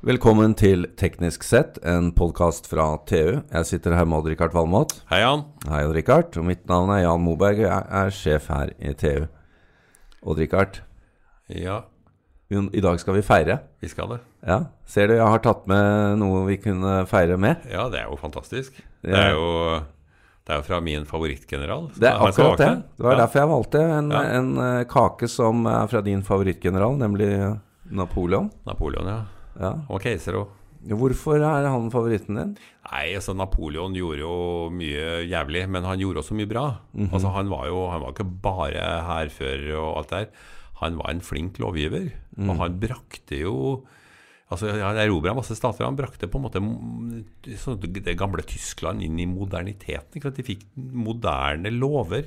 Velkommen 0.00 0.54
til 0.56 0.86
Teknisk 0.96 1.42
sett, 1.44 1.76
en 1.84 2.06
podkast 2.16 2.64
fra 2.70 2.86
TU. 3.08 3.42
Jeg 3.52 3.66
sitter 3.68 3.92
her 3.98 4.06
med 4.08 4.22
Odd-Rikard 4.22 4.54
Valmot. 4.56 4.94
Hei, 5.10 5.18
Jan. 5.20 5.42
Hei, 5.68 5.82
Odd-Rikard. 5.84 6.38
Og 6.40 6.46
mitt 6.48 6.62
navn 6.70 6.88
er 6.94 7.02
Jan 7.02 7.20
Moberg, 7.20 7.60
og 7.60 7.66
jeg 7.66 7.84
er 8.00 8.14
sjef 8.16 8.46
her 8.48 8.72
i 8.80 8.94
TU. 8.96 9.26
Odd-Rikard, 10.24 10.80
Ja, 11.50 11.82
i 12.50 12.80
dag 12.82 12.98
skal 13.00 13.14
vi 13.14 13.22
feire. 13.22 13.58
vi 13.82 13.88
skal 13.88 14.08
det. 14.08 14.18
Ja, 14.46 14.60
Ser 14.86 15.08
du, 15.08 15.14
jeg 15.14 15.26
har 15.26 15.38
tatt 15.44 15.66
med 15.68 16.18
noe 16.18 16.46
vi 16.46 16.56
kunne 16.56 17.04
feire 17.06 17.36
med. 17.36 17.56
Ja, 17.70 17.88
det 17.90 18.00
er 18.00 18.08
jo 18.08 18.16
fantastisk. 18.16 18.72
Det 19.04 19.12
er 19.14 19.32
jo, 19.36 19.80
det 20.46 20.54
er 20.54 20.62
jo 20.62 20.66
fra 20.66 20.80
min 20.80 21.04
favorittgeneral. 21.04 21.90
Det 21.94 22.08
er 22.08 22.16
akkurat 22.24 22.56
det. 22.58 22.70
Det 22.96 23.04
var 23.04 23.12
ja. 23.12 23.18
derfor 23.20 23.40
jeg 23.42 23.48
valgte 23.52 23.82
en, 23.98 24.10
Ja. 24.10 24.22
en 24.38 24.56
eh, 24.58 24.84
kake 24.88 25.28
som 25.28 25.66
er 25.66 25.86
fra 25.92 26.00
din 26.00 26.22
favorittgeneral, 26.22 26.96
nemlig 26.96 27.58
Napoleon. 27.90 28.50
Napoleon, 28.66 29.06
ja. 29.06 29.20
Ja. 29.60 29.74
Og 29.92 30.00
keiser 30.02 30.38
òg. 30.40 30.56
Hvorfor 30.96 31.36
er 31.44 31.66
han 31.68 31.90
favoritten 31.92 32.38
din? 32.38 32.52
Nei, 32.88 33.10
altså 33.12 33.34
Napoleon 33.36 33.92
gjorde 33.92 34.22
jo 34.22 34.70
mye 34.72 35.26
jævlig, 35.28 35.66
men 35.68 35.84
han 35.84 36.00
gjorde 36.00 36.22
også 36.22 36.32
mye 36.38 36.48
bra. 36.48 36.62
Mhm. 36.96 37.10
Altså 37.12 37.32
Han 37.34 37.50
var 37.52 37.66
jo 37.68 37.82
han 37.92 38.00
var 38.00 38.14
ikke 38.14 38.30
bare 38.42 38.86
hærfører 39.04 39.74
og 39.76 39.98
alt 40.00 40.08
der. 40.14 40.26
Han 40.80 40.96
var 40.96 41.10
en 41.12 41.20
flink 41.20 41.58
lovgiver, 41.60 42.10
Mm. 42.38 42.48
og 42.50 42.56
han 42.56 42.78
brakte 42.80 43.36
jo 43.40 43.84
Altså, 44.50 44.66
Han 44.72 44.96
erobra 44.96 45.32
masse 45.32 45.54
stater. 45.54 45.84
Han 45.84 45.94
brakte 45.94 46.26
på 46.26 46.34
en 46.40 46.42
måte 46.42 47.56
sånn 47.56 47.78
det 48.02 48.16
gamle 48.18 48.42
Tyskland 48.42 49.00
inn 49.00 49.16
i 49.20 49.26
moderniteten. 49.30 50.16
Ikke 50.16 50.22
sant? 50.26 50.34
De 50.40 50.42
fikk 50.42 50.64
moderne 50.76 51.70
lover. 51.70 52.24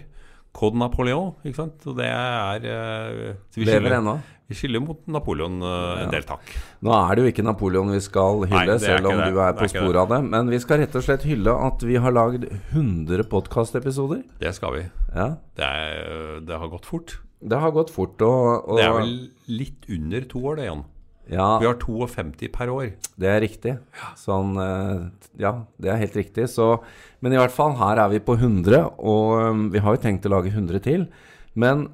Code 0.53 0.77
Napoleon, 0.77 1.33
ikke 1.43 1.57
sant. 1.57 1.83
Og 1.89 1.97
det 1.97 2.07
er 2.07 2.65
eh, 2.69 3.33
vi 3.57 3.65
Lever 3.67 3.97
ennå. 3.97 4.19
Vi 4.51 4.57
skiller 4.59 4.83
mot 4.83 4.99
Napoleon 5.09 5.55
eh, 5.65 6.03
en 6.03 6.11
del 6.13 6.25
takk. 6.29 6.45
Nå 6.85 6.93
er 6.93 7.15
det 7.15 7.23
jo 7.23 7.31
ikke 7.31 7.45
Napoleon 7.47 7.89
vi 7.95 8.01
skal 8.03 8.43
hylle, 8.45 8.75
Nei, 8.75 8.79
selv 8.83 9.09
om 9.09 9.17
det. 9.17 9.31
du 9.33 9.39
er 9.41 9.55
på 9.57 9.65
er 9.65 9.71
sporet 9.71 10.01
av 10.03 10.13
det. 10.13 10.21
Men 10.29 10.51
vi 10.53 10.59
skal 10.61 10.83
rett 10.83 10.97
og 10.99 11.05
slett 11.07 11.25
hylle 11.25 11.55
at 11.69 11.85
vi 11.89 11.97
har 12.03 12.13
lagd 12.13 12.45
100 12.51 13.25
podkastepisoder. 13.33 14.21
Det 14.43 14.53
skal 14.53 14.77
vi. 14.77 14.85
Ja. 15.15 15.29
Det, 15.57 15.69
er, 15.69 16.41
det 16.45 16.61
har 16.61 16.69
gått 16.75 16.85
fort. 16.89 17.17
Det 17.43 17.59
har 17.59 17.73
gått 17.75 17.89
fort, 17.91 18.21
og, 18.23 18.69
og 18.69 18.77
Det 18.79 18.85
er 18.85 18.93
vel 18.95 19.15
litt 19.51 19.89
under 19.91 20.29
to 20.31 20.43
år, 20.51 20.61
det, 20.61 20.69
Jan. 20.69 20.85
Ja, 21.31 21.57
Vi 21.61 21.65
har 21.69 21.77
52 21.79 22.49
per 22.51 22.69
år. 22.73 22.93
det 23.17 23.29
er 23.29 23.41
riktig. 23.41 23.77
Sånn 24.19 24.57
eh, 24.59 25.09
Ja, 25.39 25.53
det 25.79 25.89
er 25.93 26.01
helt 26.01 26.15
riktig. 26.19 26.49
Så, 26.51 26.81
men 27.21 27.33
i 27.33 27.39
hvert 27.39 27.53
fall, 27.53 27.77
her 27.79 28.01
er 28.03 28.09
vi 28.11 28.19
på 28.19 28.35
100, 28.35 28.81
og 28.99 29.39
um, 29.39 29.67
vi 29.71 29.79
har 29.79 29.95
jo 29.95 30.01
tenkt 30.03 30.25
å 30.27 30.33
lage 30.35 30.51
100 30.51 30.83
til. 30.83 31.07
Men 31.55 31.87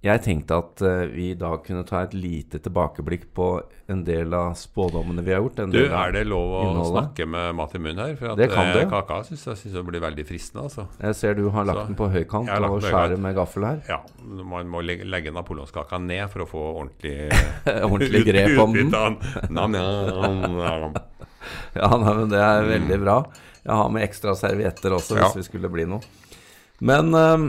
jeg 0.00 0.22
tenkte 0.24 0.56
at 0.56 0.80
eh, 0.86 1.02
vi 1.12 1.26
i 1.30 1.36
dag 1.36 1.58
kunne 1.66 1.82
ta 1.84 1.98
et 2.06 2.14
lite 2.16 2.56
tilbakeblikk 2.64 3.26
på 3.36 3.48
en 3.92 4.00
del 4.06 4.32
av 4.32 4.54
spådommene 4.56 5.20
vi 5.26 5.34
har 5.34 5.42
gjort. 5.42 5.58
Du, 5.74 5.76
Er 5.92 6.12
det 6.14 6.22
lov 6.30 6.54
å 6.56 6.60
innholdet. 6.70 6.92
snakke 6.94 7.26
med 7.28 7.54
mat 7.58 7.74
i 7.76 7.80
munnen 7.82 8.00
her? 8.06 8.14
For 8.16 8.32
at 8.32 8.38
Det 8.40 8.48
kan 8.52 8.70
eh, 8.70 8.78
du. 8.78 8.88
kaka 8.88 9.18
syns 9.28 9.44
jeg 9.50 9.58
synes 9.60 9.74
det 9.76 9.82
blir 9.90 10.00
veldig 10.00 10.24
fristende, 10.28 10.64
altså. 10.70 10.86
Jeg 11.02 11.18
ser 11.20 11.34
du 11.36 11.50
har 11.52 11.68
lagt 11.68 11.82
Så, 11.82 11.86
den 11.90 11.98
på 12.00 12.08
høykant 12.14 12.48
og 12.70 12.80
skjærer 12.86 13.20
med 13.20 13.36
gaffel 13.36 13.68
her. 13.68 13.82
Ja, 13.90 14.00
man 14.54 14.72
må 14.72 14.80
legge, 14.86 15.04
legge 15.04 15.34
napoleonskaka 15.36 16.00
ned 16.00 16.30
for 16.32 16.46
å 16.46 16.48
få 16.48 16.64
ordentlig 16.80 17.28
Ordentlig 17.90 18.24
grep 18.30 18.56
om 18.64 18.72
den. 18.78 18.90
Nam, 18.94 19.18
nam, 19.52 19.76
nam. 19.76 20.98
Ja, 21.76 21.92
nei, 22.00 22.14
men 22.22 22.28
det 22.32 22.40
er 22.40 22.64
veldig 22.72 23.00
bra. 23.04 23.18
Jeg 23.60 23.76
har 23.76 23.88
med 23.92 24.08
ekstra 24.08 24.32
servietter 24.38 24.96
også, 24.96 25.18
hvis 25.18 25.28
Ja. 25.28 25.36
vi 25.36 25.42
skulle 25.44 25.68
bli 25.68 25.84
noe. 25.84 26.00
Men 26.80 27.12
ehm, 27.12 27.46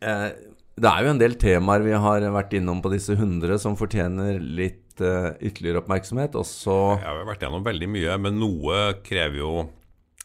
eh, 0.00 0.28
det 0.74 0.90
er 0.90 1.04
jo 1.06 1.12
en 1.12 1.20
del 1.20 1.36
temaer 1.38 1.84
vi 1.84 1.94
har 1.94 2.24
vært 2.34 2.56
innom 2.58 2.80
på 2.82 2.90
disse 2.90 3.14
100 3.14 3.60
som 3.62 3.76
fortjener 3.78 4.40
litt 4.42 4.98
uh, 5.04 5.30
ytterligere 5.38 5.84
oppmerksomhet. 5.84 6.34
Også 6.38 6.74
ja, 6.98 7.12
Vi 7.12 7.22
har 7.22 7.28
vært 7.28 7.44
gjennom 7.46 7.66
veldig 7.66 7.90
mye, 7.94 8.16
men 8.24 8.40
noe 8.42 8.80
krever 9.06 9.40
jo 9.42 9.54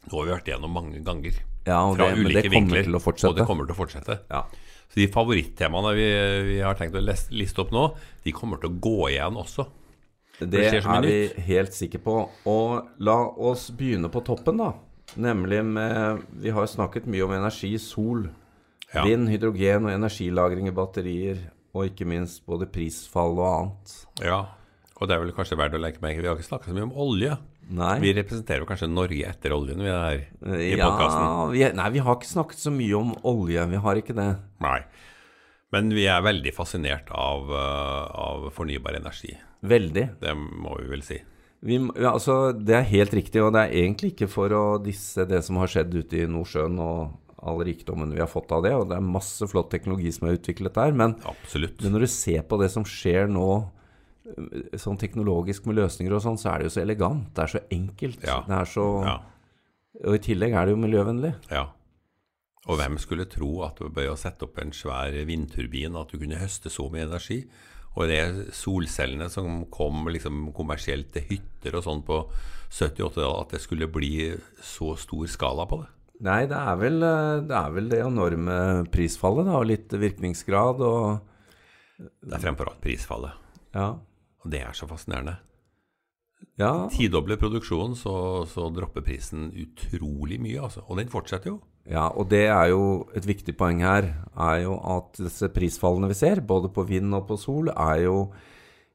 Noe 0.09 0.15
har 0.15 0.25
vi 0.25 0.33
vært 0.33 0.47
gjennom 0.49 0.71
mange 0.73 1.03
ganger. 1.05 1.35
Ja, 1.67 1.83
og 1.83 1.99
Fra 1.99 2.07
det, 2.07 2.17
men 2.17 2.31
det 2.31 2.31
ulike 2.31 2.49
kommer 2.53 2.79
vinkler. 2.79 3.27
Og 3.29 3.35
det 3.37 3.45
kommer 3.45 3.67
til 3.67 3.75
å 3.75 3.77
fortsette. 3.77 4.15
Ja. 4.31 4.45
Så 4.89 5.01
de 5.03 5.09
favorittemaene 5.13 5.91
vi, 5.93 6.07
vi 6.47 6.55
har 6.65 6.77
tenkt 6.79 6.97
å 6.97 7.03
liste 7.03 7.61
opp 7.61 7.73
nå, 7.75 7.83
de 8.25 8.33
kommer 8.33 8.61
til 8.61 8.71
å 8.71 8.79
gå 8.81 9.11
igjen 9.11 9.37
også. 9.37 9.67
Det 10.39 10.47
det 10.49 10.63
er 10.79 11.03
vi 11.03 11.17
helt 11.49 11.75
sikre 11.75 12.01
på. 12.01 12.15
Og 12.49 13.03
la 13.05 13.17
oss 13.51 13.67
begynne 13.75 14.09
på 14.09 14.23
toppen, 14.25 14.63
da. 14.63 14.71
Nemlig 15.19 15.63
med 15.65 16.23
Vi 16.41 16.53
har 16.53 16.69
snakket 16.69 17.09
mye 17.09 17.25
om 17.25 17.33
energi, 17.35 17.73
sol, 17.81 18.29
Ja. 18.93 19.03
vind, 19.05 19.29
hydrogen 19.29 19.85
og 19.85 19.93
energilagring 19.93 20.69
i 20.69 20.75
batterier. 20.75 21.41
Og 21.77 21.91
ikke 21.91 22.07
minst 22.09 22.41
både 22.49 22.65
prisfall 22.65 23.37
og 23.37 23.49
annet. 23.49 23.97
Ja, 24.25 24.39
og 24.99 25.07
det 25.07 25.15
er 25.15 25.23
vel 25.23 25.35
kanskje 25.35 25.57
verdt 25.59 25.77
å 25.77 25.81
legge 25.81 26.01
merke 26.03 26.23
Vi 26.23 26.27
har 26.27 26.37
ikke 26.37 26.49
snakket 26.49 26.71
så 26.71 26.75
mye 26.75 26.87
om 26.89 26.97
olje. 27.07 27.37
Nei. 27.69 27.95
Vi 28.01 28.11
representerer 28.17 28.65
kanskje 28.67 28.89
Norge 28.89 29.27
etter 29.29 29.53
oljen 29.53 29.83
vi 29.83 29.91
er 29.91 29.99
her 30.01 30.23
i 30.57 30.71
ja, 30.73 30.87
podkasten. 30.89 31.75
nei, 31.77 31.89
vi 31.93 32.01
har 32.01 32.17
ikke 32.17 32.31
snakket 32.31 32.63
så 32.63 32.73
mye 32.73 32.97
om 32.97 33.13
olje. 33.29 33.65
Vi 33.69 33.81
har 33.85 34.01
ikke 34.01 34.15
det. 34.17 34.29
Nei. 34.65 34.79
Men 35.69 35.91
vi 35.93 36.07
er 36.09 36.25
veldig 36.25 36.53
fascinert 36.57 37.11
av, 37.13 37.51
eh, 37.53 38.05
av 38.25 38.47
fornybar 38.55 38.97
energi. 38.97 39.35
Veldig. 39.61 40.05
Det 40.19 40.33
må 40.33 40.79
vi 40.79 40.89
vel 40.89 41.05
si. 41.05 41.19
Vi, 41.61 41.77
ja, 41.77 42.15
altså, 42.15 42.39
det 42.57 42.73
er 42.73 42.89
helt 42.89 43.13
riktig, 43.13 43.43
og 43.43 43.53
det 43.53 43.67
er 43.67 43.77
egentlig 43.83 44.13
ikke 44.15 44.29
for 44.31 44.55
å 44.55 44.63
disse 44.81 45.27
det 45.29 45.43
som 45.45 45.59
har 45.61 45.69
skjedd 45.69 45.93
ute 45.93 46.23
i 46.23 46.29
Nordsjøen 46.31 46.79
og 46.81 47.28
all 47.41 47.61
rikdommen 47.63 48.11
vi 48.13 48.21
har 48.21 48.29
fått 48.29 48.51
av 48.55 48.63
det, 48.65 48.73
og 48.75 48.87
det 48.89 48.97
er 48.97 49.05
masse 49.05 49.47
flott 49.47 49.69
teknologi 49.71 50.11
som 50.15 50.27
er 50.27 50.37
utviklet 50.39 50.75
der, 50.75 50.91
men, 50.91 51.15
men 51.53 51.93
når 51.93 52.05
du 52.05 52.09
ser 52.11 52.43
på 52.49 52.59
det 52.61 52.69
som 52.73 52.85
skjer 52.87 53.29
nå, 53.31 53.47
øh, 54.33 54.77
sånn 54.79 54.99
teknologisk 54.99 55.65
med 55.69 55.79
løsninger 55.79 56.15
og 56.17 56.23
sånn, 56.25 56.39
så 56.41 56.53
er 56.53 56.59
det 56.59 56.69
jo 56.69 56.75
så 56.77 56.83
elegant. 56.83 57.29
Det 57.35 57.45
er 57.45 57.53
så 57.55 57.63
enkelt. 57.79 58.23
Ja. 58.27 58.39
Det 58.47 58.61
er 58.61 58.71
så, 58.75 58.87
Ja. 59.07 59.17
Og 60.05 60.15
i 60.15 60.21
tillegg 60.21 60.53
er 60.53 60.67
det 60.67 60.75
jo 60.75 60.81
miljøvennlig. 60.85 61.33
ja. 61.51 61.67
Og 62.69 62.77
hvem 62.77 62.97
skulle 63.01 63.25
tro 63.25 63.63
at 63.65 63.79
ved 63.79 64.09
å 64.11 64.17
sette 64.19 64.45
opp 64.45 64.59
en 64.61 64.73
svær 64.75 65.15
vindturbin 65.25 65.95
at 65.97 66.11
du 66.11 66.19
kunne 66.19 66.37
høste 66.37 66.69
så 66.69 66.85
mye 66.91 67.07
energi? 67.07 67.39
Og 67.97 68.07
det 68.11 68.53
solcellene 68.53 69.29
som 69.33 69.63
kom 69.73 70.05
liksom 70.11 70.51
kommersielt 70.53 71.09
til 71.15 71.25
hytter 71.31 71.79
og 71.79 71.85
sånn 71.87 72.03
på 72.05 72.19
70-80-tallet, 72.69 73.39
at 73.41 73.55
det 73.55 73.61
skulle 73.63 73.89
bli 73.89 74.11
så 74.61 74.93
stor 74.99 75.25
skala 75.31 75.65
på 75.65 75.81
det. 75.81 75.89
Nei, 76.25 76.41
det 76.51 76.57
er 76.57 76.79
vel 76.79 77.03
øh, 77.05 77.41
det, 77.47 77.55
er 77.55 77.75
vel 77.75 77.91
det 77.91 77.99
enorme 78.03 78.55
prisfallet, 78.91 79.47
da, 79.47 79.59
og 79.61 79.69
litt 79.69 79.93
virkningsgrad 79.95 80.81
og 80.83 81.21
Det 81.99 82.33
er 82.35 82.43
fremfor 82.43 82.71
alt 82.71 82.81
prisfallet. 82.83 83.45
Ja. 83.75 83.93
Og 84.43 84.51
det 84.51 84.63
er 84.63 84.75
så 84.75 84.87
fascinerende. 84.87 85.37
ja 86.59 86.87
Tidobler 86.91 87.39
produksjonen, 87.39 87.95
så, 87.95 88.45
så 88.47 88.67
dropper 88.71 89.03
prisen 89.03 89.49
utrolig 89.51 90.39
mye, 90.43 90.59
altså. 90.67 90.83
Og 90.87 90.99
den 90.99 91.11
fortsetter 91.11 91.53
jo. 91.53 91.59
Ja, 91.89 92.09
og 92.11 92.29
det 92.29 92.45
er 92.51 92.69
jo 92.69 93.07
et 93.17 93.25
viktig 93.25 93.55
poeng 93.57 93.81
her, 93.81 94.11
er 94.35 94.61
jo 94.65 94.75
at 94.77 95.17
disse 95.17 95.49
prisfallene 95.55 96.11
vi 96.11 96.19
ser, 96.19 96.43
både 96.45 96.69
på 96.71 96.85
vind 96.85 97.15
og 97.17 97.25
på 97.31 97.39
sol, 97.39 97.71
er 97.73 98.03
jo 98.05 98.17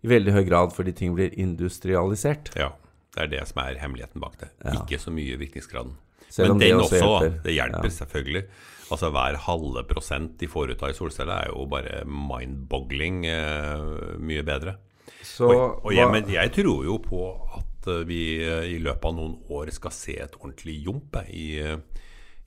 i 0.04 0.10
veldig 0.12 0.36
høy 0.36 0.44
grad 0.46 0.74
fordi 0.76 0.92
ting 0.92 1.16
blir 1.16 1.32
industrialisert. 1.40 2.52
Ja. 2.60 2.74
Det 3.14 3.22
er 3.22 3.30
det 3.30 3.44
som 3.46 3.60
er 3.62 3.78
hemmeligheten 3.78 4.22
bak 4.22 4.40
det. 4.40 4.48
Ikke 4.74 4.98
så 4.98 5.12
mye 5.14 5.38
virkningsgraden. 5.38 5.94
Men 6.42 6.58
det 6.58 6.70
den 6.72 6.80
også 6.80 6.98
også. 7.06 7.32
Det 7.44 7.52
hjelper 7.54 7.84
Ja. 7.84 7.90
selvfølgelig. 7.90 8.44
Altså 8.90 9.10
Hver 9.10 9.36
halve 9.46 9.82
prosent 9.88 10.38
de 10.40 10.46
får 10.46 10.70
ut 10.74 10.82
av 10.82 10.90
i 10.90 10.92
solceller, 10.92 11.34
er 11.34 11.46
jo 11.54 11.64
bare 11.66 12.02
mind-boggling 12.04 13.24
eh, 13.26 14.18
mye 14.18 14.42
bedre. 14.42 14.76
Så 15.22 15.48
Og, 15.48 15.84
og 15.86 15.94
jeg, 15.94 16.10
men 16.10 16.28
jeg 16.28 16.52
tror 16.52 16.84
jo 16.84 16.98
på 16.98 17.22
at 17.56 17.88
eh, 17.88 18.04
vi 18.08 18.20
eh, 18.44 18.74
i 18.74 18.78
løpet 18.78 19.04
av 19.04 19.14
noen 19.14 19.38
år 19.50 19.70
skal 19.72 19.90
se 19.90 20.18
et 20.20 20.36
ordentlig 20.40 20.84
jump 20.84 21.16
eh, 21.16 21.30
i, 21.30 21.46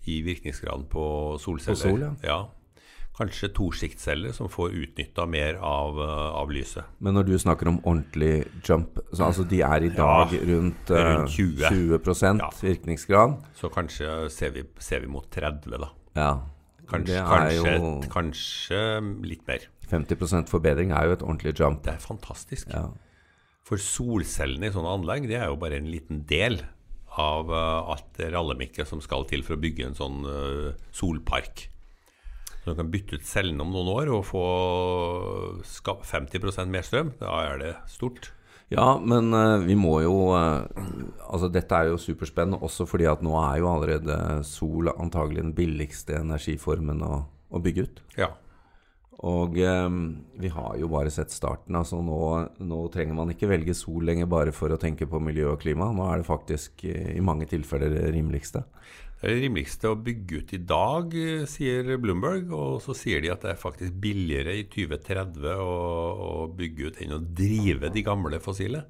i 0.07 0.21
virkningsgraden 0.21 0.85
på 0.91 1.37
solceller. 1.41 1.75
På 1.75 1.89
sol, 1.89 2.01
ja. 2.01 2.11
ja. 2.23 2.39
Kanskje 3.17 3.47
tosjiktceller 3.49 4.33
som 4.35 4.45
får 4.49 4.75
utnytta 4.77 5.25
mer 5.25 5.55
av, 5.65 5.97
eh, 5.97 6.27
av 6.37 6.51
lyset. 6.53 6.85
Men 7.01 7.15
når 7.17 7.25
du 7.25 7.33
snakker 7.41 7.67
om 7.71 7.79
ordentlig 7.81 8.45
jump, 8.63 8.99
så 9.11 9.25
altså 9.25 9.47
de 9.49 9.61
er 9.65 9.87
i 9.87 9.89
dag 9.89 10.29
rundt, 10.45 10.91
eh, 10.91 11.07
rundt 11.17 11.31
20. 11.33 11.63
20 11.65 12.37
Ja. 12.39 12.49
virkningsgrad. 12.61 13.37
Så 13.55 13.71
kanskje 13.73 14.29
ser 14.29 14.51
vi, 14.51 14.63
ser 14.77 14.99
vi 14.99 15.07
mot 15.07 15.27
30, 15.31 15.77
da. 15.79 15.89
Ja. 16.15 16.41
Kanskje, 16.87 17.17
kanskje, 17.25 17.75
jo 17.79 18.01
kanskje 18.09 19.25
litt 19.25 19.47
mer. 19.47 19.59
50% 19.89 20.47
forbedring 20.47 20.91
er 20.91 21.07
jo 21.07 21.11
et 21.13 21.23
ordentlig 21.23 21.57
jump. 21.59 21.81
Det 21.83 21.93
er 21.95 21.97
fantastisk. 21.97 22.69
Ja. 22.71 22.89
For 23.63 23.77
solcellene 23.77 24.67
i 24.67 24.69
sånne 24.69 24.93
anlegg 24.93 25.27
det 25.27 25.41
er 25.41 25.47
jo 25.47 25.55
bare 25.57 25.73
en 25.77 25.89
liten 25.91 26.23
del 26.27 26.61
av 27.17 27.49
eh, 27.49 27.91
alt 27.91 28.13
rallemikket 28.19 28.85
som 28.85 29.01
skal 29.01 29.25
til 29.25 29.41
for 29.41 29.55
å 29.55 29.59
bygge 29.59 29.87
en 29.87 29.95
sånn 29.95 30.75
solpark. 30.91 31.69
Så 32.67 32.73
du 32.73 32.81
kan 32.81 32.89
bytte 32.91 33.15
ut 33.15 33.23
cellene 33.23 33.63
om 33.63 33.69
noen 33.71 33.87
år 33.93 34.09
og 34.11 34.25
få 34.27 34.41
50% 35.63 36.67
mer 36.67 36.83
strøm. 36.83 37.13
Da 37.15 37.37
er 37.47 37.61
det 37.61 37.69
stort. 37.87 38.33
Ja, 38.67 38.97
men 38.99 39.31
eh, 39.31 39.61
vi 39.63 39.77
må 39.79 39.93
jo 40.03 40.33
eh, 40.35 40.65
Altså, 41.29 41.47
dette 41.47 41.71
er 41.71 41.93
jo 41.93 42.01
superspennende 42.01 42.59
også 42.67 42.83
fordi 42.83 43.07
at 43.07 43.23
nå 43.23 43.37
er 43.39 43.61
jo 43.61 43.69
allerede 43.71 44.17
sol 44.43 44.91
antagelig 44.91 45.45
den 45.45 45.55
billigste 45.55 46.17
energiformen 46.19 46.99
å, 47.07 47.21
å 47.23 47.63
bygge 47.63 47.87
ut. 47.87 48.03
Ja. 48.19 48.33
Og 49.23 49.55
eh, 49.63 49.87
vi 50.43 50.51
har 50.51 50.75
jo 50.81 50.91
bare 50.91 51.13
sett 51.15 51.31
starten. 51.31 51.79
altså 51.79 52.01
nå, 52.03 52.19
nå 52.59 52.81
trenger 52.91 53.15
man 53.15 53.31
ikke 53.31 53.47
velge 53.47 53.79
sol 53.79 54.03
lenger 54.11 54.27
bare 54.27 54.51
for 54.51 54.75
å 54.75 54.81
tenke 54.81 55.07
på 55.07 55.23
miljø 55.23 55.53
og 55.53 55.63
klima. 55.63 55.87
Nå 55.95 56.11
er 56.11 56.19
det 56.19 56.27
faktisk 56.27 56.83
i 56.91 57.23
mange 57.23 57.47
tilfeller 57.47 57.95
det 57.95 58.09
rimeligste. 58.11 58.67
Det 59.17 59.25
er 59.25 59.33
det 59.33 59.45
rimeligste 59.47 59.89
å 59.89 59.97
bygge 59.97 60.41
ut 60.43 60.51
i 60.53 60.59
dag, 60.61 61.15
eh, 61.17 61.45
sier 61.49 61.87
Bloomberg. 61.97 62.51
Og 62.53 62.81
så 62.85 62.93
sier 62.93 63.23
de 63.23 63.31
at 63.33 63.41
det 63.41 63.55
er 63.55 63.61
faktisk 63.61 63.95
billigere 64.03 64.53
i 64.59 64.67
2030 64.69 65.57
å, 65.57 65.73
å 66.27 66.31
bygge 66.53 66.91
ut 66.91 67.01
enn 67.01 67.15
å 67.17 67.23
drive 67.25 67.89
de 67.93 68.05
gamle 68.05 68.39
fossile. 68.43 68.83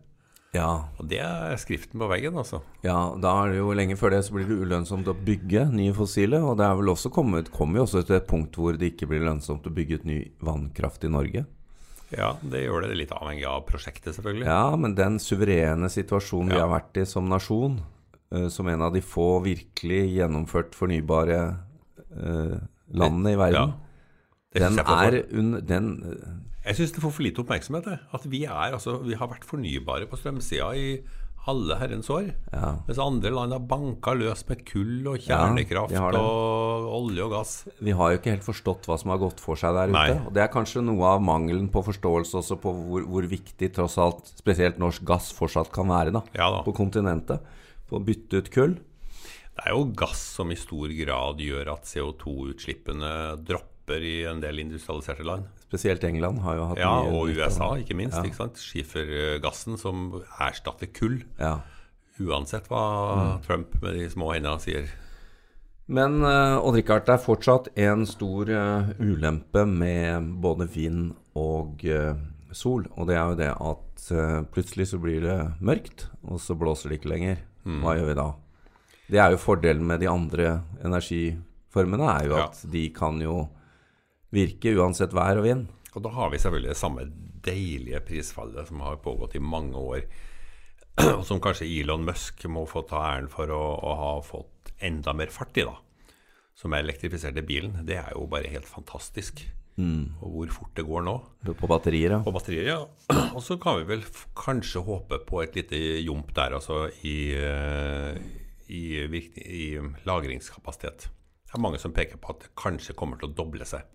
Ja, 0.56 0.88
Og 0.98 1.08
det 1.12 1.20
er 1.22 1.58
skriften 1.60 2.00
på 2.00 2.08
veggen, 2.10 2.38
altså. 2.40 2.62
ja, 2.82 3.14
da 3.20 3.34
er 3.44 3.52
det 3.52 3.58
jo 3.60 3.74
lenge 3.76 3.98
før 4.00 4.16
det 4.16 4.22
så 4.26 4.34
blir 4.34 4.48
det 4.48 4.56
ulønnsomt 4.64 5.10
å 5.12 5.14
bygge 5.14 5.68
nye 5.72 5.94
fossile. 5.94 6.40
Og 6.44 6.58
det 6.60 6.66
er 6.66 6.78
vel 6.80 6.92
også 6.92 7.12
kommet, 7.14 7.52
kommer 7.54 7.82
jo 7.82 7.86
også 7.86 8.04
til 8.08 8.18
et 8.18 8.30
punkt 8.30 8.56
hvor 8.58 8.76
det 8.80 8.94
ikke 8.94 9.10
blir 9.12 9.26
lønnsomt 9.28 9.68
å 9.68 9.74
bygge 9.76 10.02
ut 10.02 10.08
ny 10.08 10.22
vannkraft 10.44 11.04
i 11.08 11.12
Norge. 11.14 11.46
Ja, 12.16 12.34
det 12.42 12.64
gjør 12.64 12.86
det 12.88 12.96
litt 12.96 13.12
avhengig 13.12 13.44
av 13.52 13.66
prosjektet, 13.68 14.16
selvfølgelig. 14.16 14.48
Ja, 14.48 14.76
men 14.80 14.96
den 14.96 15.20
suverene 15.20 15.90
situasjonen 15.92 16.54
vi 16.56 16.62
har 16.62 16.72
vært 16.72 17.02
i 17.02 17.06
som 17.06 17.28
nasjon, 17.28 17.82
som 18.50 18.68
en 18.68 18.82
av 18.82 18.94
de 18.94 19.02
få 19.02 19.42
virkelig 19.46 20.02
gjennomført 20.18 20.76
fornybare 20.76 21.38
eh, 22.18 22.58
landene 22.94 23.34
i 23.36 23.40
verden, 23.40 23.74
Ja. 24.58 24.68
den 24.68 24.80
er 24.80 25.24
under 25.38 25.62
den, 25.62 25.88
eh, 26.04 26.34
Jeg 26.68 26.76
syns 26.76 26.92
det 26.94 27.02
får 27.04 27.12
for 27.14 27.24
lite 27.24 27.40
oppmerksomhet. 27.44 27.86
det. 27.86 28.00
At 28.14 28.26
vi, 28.30 28.44
er, 28.46 28.74
altså, 28.74 28.98
vi 29.04 29.14
har 29.16 29.28
vært 29.28 29.46
fornybare 29.46 30.08
på 30.10 30.18
strømsida 30.20 30.74
i 30.76 31.00
alle 31.48 31.78
herrens 31.80 32.10
år. 32.12 32.34
Ja. 32.52 32.74
Mens 32.86 32.98
andre 33.00 33.30
land 33.32 33.54
har 33.54 33.60
banka 33.64 34.12
løs 34.20 34.44
med 34.50 34.66
kull 34.66 35.08
og 35.08 35.20
kjernekraft 35.24 35.92
ja, 35.96 36.02
og 36.20 36.90
olje 36.92 37.24
og 37.24 37.32
gass. 37.32 37.54
Vi 37.80 37.92
har 37.96 38.12
jo 38.12 38.18
ikke 38.20 38.34
helt 38.36 38.44
forstått 38.44 38.84
hva 38.86 38.98
som 39.00 39.12
har 39.12 39.18
gått 39.22 39.40
for 39.40 39.56
seg 39.56 39.74
der 39.74 39.88
Nei. 39.88 40.10
ute. 40.12 40.26
Og 40.28 40.34
det 40.34 40.44
er 40.44 40.52
kanskje 40.52 40.84
noe 40.84 41.06
av 41.08 41.22
mangelen 41.24 41.70
på 41.72 41.86
forståelse 41.88 42.36
også 42.42 42.60
på 42.60 42.74
hvor, 42.76 43.06
hvor 43.08 43.24
viktig 43.32 43.72
tross 43.74 43.96
alt 43.98 44.28
spesielt 44.36 44.78
norsk 44.78 45.06
gass 45.08 45.32
fortsatt 45.32 45.72
kan 45.72 45.88
være 45.88 46.12
da, 46.12 46.22
Ja 46.36 46.50
da. 46.52 46.64
på 46.68 46.76
kontinentet. 46.76 47.40
På 47.88 48.00
å 48.00 48.04
bytte 48.04 48.42
ut 48.42 48.52
kull. 48.54 48.76
Det 49.58 49.66
er 49.66 49.74
jo 49.74 49.88
gass 49.98 50.20
som 50.38 50.52
i 50.54 50.58
stor 50.60 50.92
grad 50.94 51.40
gjør 51.42 51.72
at 51.74 51.88
CO2-utslippene 51.90 53.12
dropper 53.48 54.04
i 54.06 54.18
en 54.30 54.42
del 54.44 54.60
industrialiserte 54.62 55.26
land. 55.26 55.48
Spesielt 55.68 56.04
England 56.08 56.44
har 56.46 56.60
jo 56.60 56.68
hatt 56.70 56.82
Ja, 56.82 56.92
mye 57.02 57.16
og 57.16 57.24
av- 57.32 57.34
USA, 57.40 57.70
ikke 57.82 57.96
minst. 57.98 58.20
ikke 58.22 58.38
sant? 58.38 58.62
Skifergassen 58.62 59.78
som 59.80 60.22
erstatter 60.40 60.88
kull. 60.94 61.24
Ja. 61.40 61.62
Uansett 62.20 62.68
hva 62.70 63.40
Trump 63.46 63.82
med 63.82 63.96
de 63.98 64.08
små 64.10 64.32
hendene 64.34 64.60
sier. 64.62 64.88
Men 65.88 66.20
uh, 66.22 66.60
Odd-Rikard, 66.60 67.06
det 67.08 67.14
er 67.16 67.24
fortsatt 67.24 67.70
en 67.80 68.06
stor 68.06 68.50
uh, 68.52 68.90
ulempe 69.00 69.64
med 69.66 70.34
både 70.44 70.68
vind 70.68 71.14
og 71.38 71.80
uh, 71.88 72.18
sol. 72.52 72.88
Og 72.98 73.08
det 73.08 73.16
er 73.16 73.30
jo 73.32 73.38
det 73.40 73.52
at 73.56 74.08
uh, 74.12 74.42
plutselig 74.52 74.90
så 74.92 75.00
blir 75.00 75.22
det 75.24 75.38
mørkt, 75.64 76.10
og 76.28 76.42
så 76.44 76.58
blåser 76.60 76.92
det 76.92 77.00
ikke 77.00 77.14
lenger. 77.14 77.40
Hva 77.68 77.96
gjør 77.98 78.08
vi 78.12 78.18
da? 78.18 78.28
Det 79.08 79.20
er 79.24 79.32
jo 79.34 79.40
fordelen 79.40 79.86
med 79.88 80.00
de 80.04 80.08
andre 80.12 80.62
energiformene, 80.84 82.08
er 82.20 82.28
jo 82.28 82.38
Ja. 82.38 82.46
at 82.48 82.62
de 82.72 82.90
kan 82.96 83.20
jo 83.22 83.50
virke 84.32 84.74
uansett 84.76 85.14
vær 85.16 85.38
og 85.40 85.44
vind. 85.48 85.68
Og 85.96 86.04
da 86.04 86.10
har 86.10 86.30
vi 86.30 86.38
selvfølgelig 86.38 86.70
det 86.74 86.78
samme 86.80 87.06
deilige 87.48 88.00
prisfallet 88.06 88.68
som 88.68 88.80
har 88.84 88.98
pågått 88.98 89.36
i 89.36 89.40
mange 89.44 89.76
år. 89.76 90.04
Og 91.18 91.24
som 91.26 91.40
kanskje 91.40 91.68
Elon 91.80 92.04
Musk 92.06 92.44
må 92.50 92.66
få 92.68 92.82
ta 92.90 92.98
æren 93.14 93.30
for 93.30 93.48
å, 93.54 93.62
å 93.80 93.96
ha 93.96 94.12
fått 94.26 94.72
enda 94.82 95.14
mer 95.14 95.28
fart 95.34 95.58
i, 95.58 95.64
da. 95.68 95.76
Som 96.58 96.74
er 96.74 96.84
elektrifiserte 96.84 97.44
bilen. 97.46 97.86
Det 97.86 97.98
er 98.02 98.12
jo 98.16 98.26
bare 98.28 98.50
helt 98.50 98.66
fantastisk. 98.66 99.44
Og 99.78 100.32
hvor 100.34 100.50
fort 100.56 100.72
det 100.80 100.86
går 100.88 101.04
nå. 101.06 101.14
På 101.60 101.68
batterier, 101.70 102.16
ja. 102.16 102.20
På 102.26 102.32
batterier, 102.34 102.66
ja. 102.72 102.80
Og 103.38 103.44
så 103.46 103.60
kan 103.62 103.78
vi 103.78 103.86
vel 103.92 104.02
kanskje 104.38 104.82
håpe 104.82 105.20
på 105.28 105.44
et 105.44 105.54
lite 105.60 105.78
jump 106.02 106.32
der, 106.34 106.56
altså 106.58 106.88
i, 107.06 107.18
eh, 107.38 108.18
i, 108.74 108.82
i 109.06 109.68
lagringskapasitet. 110.08 111.06
Det 111.48 111.54
er 111.56 111.62
mange 111.64 111.78
som 111.80 111.94
peker 111.94 112.18
på 112.20 112.34
at 112.34 112.42
det 112.48 112.50
kanskje 112.58 112.96
kommer 112.98 113.22
til 113.22 113.30
å 113.30 113.38
doble 113.38 113.68
seg. 113.70 113.86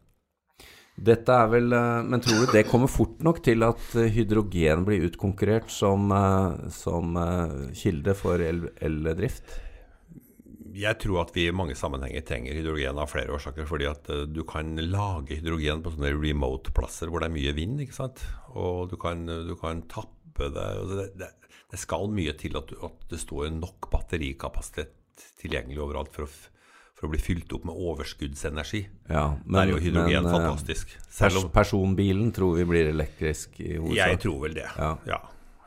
Dette 1.02 1.32
er 1.34 1.46
vel 1.48 1.72
eh, 1.72 2.02
Men 2.04 2.20
tror 2.20 2.44
du 2.46 2.52
det 2.52 2.66
kommer 2.68 2.86
fort 2.92 3.18
nok 3.24 3.42
til 3.42 3.64
at 3.66 3.82
eh, 3.98 4.10
hydrogen 4.12 4.86
blir 4.86 5.08
utkonkurrert 5.08 5.72
som, 5.72 6.14
som 6.70 7.18
kilde 7.74 8.14
for 8.22 8.38
el- 8.44 8.68
eldrift? 8.78 9.58
Jeg 10.72 10.98
tror 11.02 11.22
at 11.24 11.34
vi 11.36 11.46
i 11.48 11.54
mange 11.54 11.76
sammenhenger 11.78 12.24
trenger 12.26 12.56
hydrogen 12.56 13.00
av 13.02 13.10
flere 13.12 13.34
årsaker. 13.36 13.66
Fordi 13.68 13.88
at 13.90 14.08
eh, 14.12 14.24
du 14.30 14.42
kan 14.48 14.72
lage 14.80 15.38
hydrogen 15.40 15.84
på 15.84 15.94
sånne 15.94 16.14
remote-plasser 16.16 17.12
hvor 17.12 17.22
det 17.22 17.30
er 17.30 17.36
mye 17.36 17.54
vind. 17.56 17.82
ikke 17.84 17.98
sant? 17.98 18.24
Og 18.54 18.88
du 18.92 18.96
kan, 19.00 19.26
du 19.26 19.54
kan 19.60 19.84
tappe 19.90 20.48
det. 20.52 20.68
Det, 20.92 21.06
det, 21.20 21.30
det 21.72 21.80
skal 21.80 22.10
mye 22.12 22.34
til 22.36 22.56
at, 22.60 22.68
du, 22.68 22.80
at 22.84 23.06
det 23.10 23.20
står 23.20 23.52
nok 23.56 23.88
batterikapasitet 23.92 24.98
tilgjengelig 25.40 25.80
overalt 25.82 26.12
for 26.12 26.26
å, 26.26 26.30
for 26.98 27.08
å 27.08 27.12
bli 27.12 27.20
fylt 27.22 27.52
opp 27.56 27.64
med 27.68 27.78
overskuddsenergi. 27.78 28.82
Ja, 29.08 29.26
Der 29.44 29.62
er 29.62 29.72
jo 29.74 29.80
hydrogen 29.80 30.26
men, 30.26 30.30
eh, 30.30 30.36
fantastisk. 30.36 30.96
Selv 31.08 31.40
om 31.42 31.52
personbilen 31.54 32.32
tror 32.36 32.56
vi 32.58 32.66
blir 32.68 32.90
elektrisk 32.92 33.60
i 33.64 33.76
jeg 33.96 34.20
tror 34.22 34.44
vel 34.46 34.58
det. 34.60 34.68
Ja. 34.76 35.22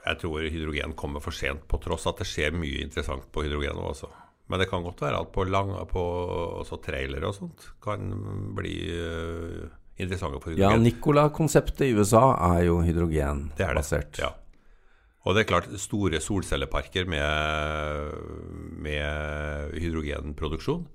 Jeg 0.06 0.22
tror 0.22 0.46
hydrogen 0.46 0.94
kommer 0.94 1.24
for 1.24 1.34
sent, 1.34 1.64
på 1.66 1.80
tross 1.82 2.06
at 2.10 2.22
det 2.22 2.28
skjer 2.30 2.54
mye 2.54 2.84
interessant 2.86 3.26
på 3.34 3.46
hydrogen 3.48 3.82
også. 3.82 4.12
Men 4.48 4.60
det 4.62 4.68
kan 4.70 4.84
godt 4.86 5.02
være 5.02 5.20
at 5.24 5.32
på, 5.34 5.44
lang, 5.50 5.72
på 5.90 6.02
også 6.62 6.78
trailere 6.86 7.26
og 7.32 7.34
sånt 7.34 7.64
kan 7.82 8.12
bli 8.56 8.76
uh, 8.94 9.66
interessante 9.98 10.38
for 10.44 10.52
Ja, 10.54 10.70
hydrogen. 10.70 10.84
Nikola-konseptet 10.86 11.88
i 11.88 11.94
USA 11.98 12.28
er 12.54 12.66
jo 12.68 12.82
det 12.82 12.92
er 12.92 12.94
det. 12.94 12.94
hydrogenbasert. 12.94 14.20
Ja. 14.22 14.30
Og 15.26 15.34
det 15.34 15.42
er 15.42 15.50
klart, 15.50 15.72
store 15.82 16.20
solcelleparker 16.22 17.08
med, 17.10 18.12
med 18.86 19.74
hydrogenproduksjon, 19.82 20.86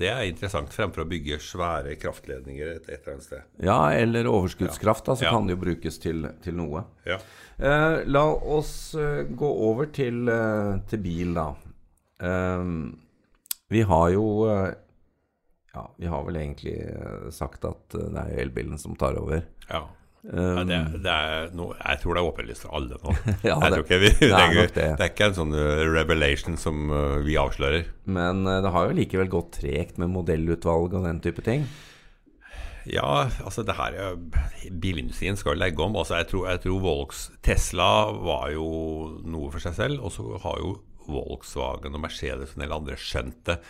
det 0.00 0.08
er 0.08 0.22
interessant 0.28 0.72
fremfor 0.72 1.02
å 1.04 1.08
bygge 1.10 1.36
svære 1.44 1.94
kraftledninger 2.00 2.70
et, 2.76 2.86
et 2.88 3.00
eller 3.02 3.14
annet 3.16 3.24
sted. 3.26 3.42
Ja, 3.64 3.78
eller 3.92 4.28
overskuddskraft, 4.30 5.04
da, 5.08 5.16
så 5.16 5.26
Ja. 5.26 5.32
kan 5.34 5.48
det 5.48 5.56
jo 5.58 5.60
brukes 5.64 5.98
til, 6.00 6.22
til 6.44 6.56
noe. 6.56 6.84
Ja. 7.08 7.18
Eh, 7.60 7.96
la 8.08 8.22
oss 8.32 8.94
eh, 8.96 9.24
gå 9.28 9.50
over 9.68 9.90
til, 9.92 10.22
eh, 10.28 10.78
til 10.88 11.02
bil, 11.04 11.34
da. 11.36 11.50
Eh, 12.20 12.64
vi 13.70 13.82
har 13.86 14.08
jo 14.14 14.24
eh, 14.50 14.72
Ja, 15.74 15.84
vi 16.02 16.06
har 16.10 16.24
vel 16.26 16.36
egentlig 16.40 16.74
eh, 16.82 17.28
sagt 17.30 17.64
at 17.64 17.94
eh, 17.94 18.08
det 18.10 18.24
er 18.26 18.40
elbilen 18.44 18.78
som 18.82 18.96
tar 18.98 19.18
over. 19.22 19.44
ja. 19.70 19.86
Um, 20.20 20.66
det, 20.68 20.76
det 21.00 21.08
er 21.08 21.46
noe, 21.56 21.72
jeg 21.80 21.96
tror 22.02 22.12
det 22.12 22.20
er 22.20 22.26
åpenlyst 22.28 22.64
for 22.66 22.74
alle 22.76 22.98
nå. 23.00 23.14
Ja, 23.48 23.54
det- 23.72 23.86
vi, 23.88 24.10
det 24.20 24.28
er 24.28 24.66
det. 24.74 24.82
er 25.00 25.06
ikke 25.06 25.30
en 25.30 25.36
sånn 25.38 25.54
revelation 25.94 26.58
som 26.60 26.90
vi 27.24 27.38
avslører. 27.40 27.86
Men 28.04 28.42
det 28.44 28.68
har 28.74 28.90
jo 28.90 28.98
likevel 28.98 29.30
gått 29.32 29.54
tregt 29.62 29.96
med 29.96 30.12
modellutvalg 30.12 30.92
og 30.98 31.06
den 31.08 31.22
type 31.24 31.40
ting. 31.46 31.64
Ja, 32.84 33.30
altså 33.44 33.64
det 33.64 33.78
her 33.80 33.96
Bilindustrien 34.82 35.36
skal 35.40 35.56
legge 35.56 35.80
om. 35.84 35.96
Altså 35.96 36.18
jeg 36.20 36.28
tror, 36.34 36.50
jeg 36.52 36.62
tror 36.66 36.80
Volks 36.84 37.24
Tesla 37.44 37.88
var 38.20 38.50
jo 38.52 38.68
noe 39.24 39.48
for 39.52 39.64
seg 39.64 39.76
selv, 39.80 40.04
og 40.04 40.12
så 40.12 40.36
har 40.44 40.60
jo 40.60 40.74
Volkswagen 41.12 41.96
og 41.96 42.04
Mercedes 42.04 42.54
og 42.54 42.58
en 42.58 42.66
del 42.66 42.76
andre 42.76 42.98
skjønt 43.00 43.40
det. 43.48 43.60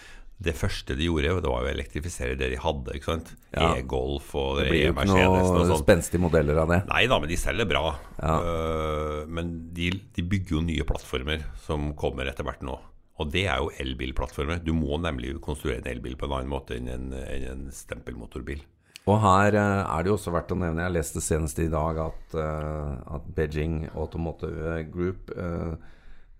Det 0.40 0.54
første 0.56 0.94
de 0.96 1.04
gjorde, 1.04 1.34
det 1.44 1.50
var 1.52 1.66
jo 1.66 1.68
å 1.68 1.72
elektrifisere 1.74 2.36
det 2.40 2.46
de 2.54 2.60
hadde. 2.62 2.94
ikke 2.96 3.10
sant? 3.10 3.34
Ja. 3.52 3.74
E-Golf 3.76 4.30
og 4.40 4.62
Det 4.62 4.70
blir 4.70 4.86
jo 4.86 4.92
ikke 4.94 5.04
E-Mercedes 5.04 5.50
og 5.50 5.66
sånn. 5.68 5.82
spenstige 5.82 6.24
modeller 6.24 6.62
av 6.62 6.72
det. 6.72 6.78
Nei 6.88 7.02
da, 7.12 7.18
men 7.20 7.28
de 7.28 7.36
selger 7.40 7.68
bra. 7.68 7.82
Ja. 8.22 8.38
Uh, 8.40 9.18
men 9.28 9.52
de, 9.76 9.90
de 10.16 10.24
bygger 10.24 10.56
jo 10.56 10.64
nye 10.64 10.86
plattformer 10.88 11.44
som 11.66 11.92
kommer 11.98 12.30
etter 12.30 12.48
hvert 12.48 12.64
nå. 12.64 12.78
Og 13.20 13.28
det 13.28 13.44
er 13.52 13.60
jo 13.60 13.68
elbilplattformer. 13.84 14.62
Du 14.64 14.72
må 14.72 14.96
nemlig 15.02 15.34
konstruere 15.44 15.82
en 15.82 15.90
elbil 15.92 16.16
på 16.16 16.24
en 16.28 16.38
annen 16.38 16.52
måte 16.52 16.78
enn 16.78 16.88
en, 16.88 17.10
enn 17.20 17.48
en 17.50 17.66
stempelmotorbil. 17.74 18.62
Og 19.08 19.16
her 19.22 19.56
eh, 19.56 19.80
er 19.84 20.02
det 20.02 20.10
jo 20.10 20.16
også 20.18 20.32
verdt 20.34 20.52
å 20.54 20.58
nevne, 20.60 20.84
jeg 20.84 20.96
leste 20.96 21.22
senest 21.24 21.60
i 21.62 21.70
dag 21.72 21.98
at, 22.02 22.36
eh, 22.36 22.92
at 23.16 23.30
Beijing 23.36 23.82
Automotive 23.94 24.76
Group 24.92 25.32
eh, 25.34 25.72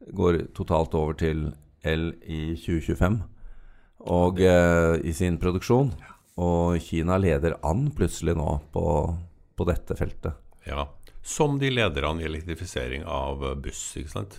går 0.08 0.38
totalt 0.56 0.94
over 0.98 1.16
til 1.20 1.50
el 1.86 2.10
i 2.24 2.54
2025 2.60 3.20
og 4.10 4.40
eh, 4.40 4.96
i 5.04 5.12
sin 5.12 5.36
produksjon. 5.40 5.90
Og 6.40 6.78
Kina 6.80 7.18
leder 7.20 7.58
an 7.68 7.90
plutselig 7.92 8.32
nå 8.38 8.54
på, 8.72 8.84
på 9.56 9.66
dette 9.68 9.96
feltet. 9.98 10.38
Ja. 10.64 10.86
Som 11.20 11.58
de 11.60 11.68
leder 11.68 12.06
an 12.08 12.20
i 12.22 12.24
elektrifisering 12.24 13.04
av 13.04 13.42
buss. 13.60 13.82
ikke 14.00 14.12
sant? 14.14 14.38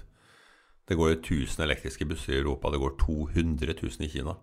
Det 0.89 0.97
går 0.97 1.11
jo 1.13 1.19
1000 1.45 1.61
elektriske 1.67 2.07
busser 2.09 2.33
i 2.33 2.39
Europa. 2.41 2.71
Det 2.73 2.81
går 2.81 2.95
200 3.05 3.75
000 3.77 4.07
i 4.07 4.09
Kina. 4.09 4.33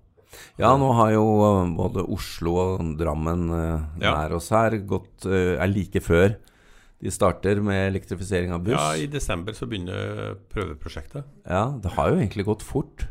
Ja, 0.61 0.71
nå 0.79 0.93
har 0.95 1.11
jo 1.17 1.25
eh, 1.49 1.73
både 1.75 2.05
Oslo 2.15 2.55
og 2.63 2.95
Drammen 3.01 3.49
eh, 3.51 4.05
Ja. 4.05 4.13
nær 4.15 4.37
oss 4.39 4.51
her 4.55 4.77
gått, 4.87 5.27
eh, 5.27 5.57
er 5.59 5.67
like 5.73 6.03
før 6.05 6.37
de 6.99 7.13
starter 7.15 7.61
med 7.63 7.85
elektrifisering 7.93 8.53
av 8.55 8.65
buss. 8.67 8.75
Ja, 8.75 8.97
I 8.99 9.07
desember 9.11 9.55
så 9.55 9.69
begynner 9.71 10.35
prøveprosjektet. 10.51 11.29
Ja, 11.47 11.69
det 11.79 11.95
har 11.95 12.11
jo 12.11 12.19
egentlig 12.19 12.49
gått 12.49 12.65
fort. 12.67 13.07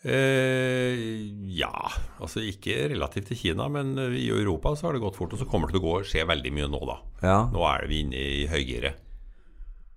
Eh, 0.00 0.96
ja, 1.52 1.90
altså 2.22 2.40
ikke 2.46 2.86
relativt 2.94 3.28
til 3.32 3.40
Kina, 3.42 3.66
men 3.68 3.92
i 3.98 4.30
Europa 4.32 4.72
så 4.78 4.88
har 4.88 4.96
det 4.96 5.02
gått 5.04 5.18
fort. 5.18 5.34
Og 5.34 5.42
så 5.42 5.48
kommer 5.50 5.68
det 5.68 5.76
til 5.76 5.82
å 5.82 5.88
gå, 5.88 5.96
skje 6.08 6.26
veldig 6.30 6.54
mye 6.56 6.70
nå, 6.70 6.80
da. 6.88 6.98
Ja. 7.24 7.38
Nå 7.52 7.66
er 7.68 7.88
vi 7.90 8.04
inne 8.06 8.26
i 8.40 8.46
høygiret. 8.50 9.06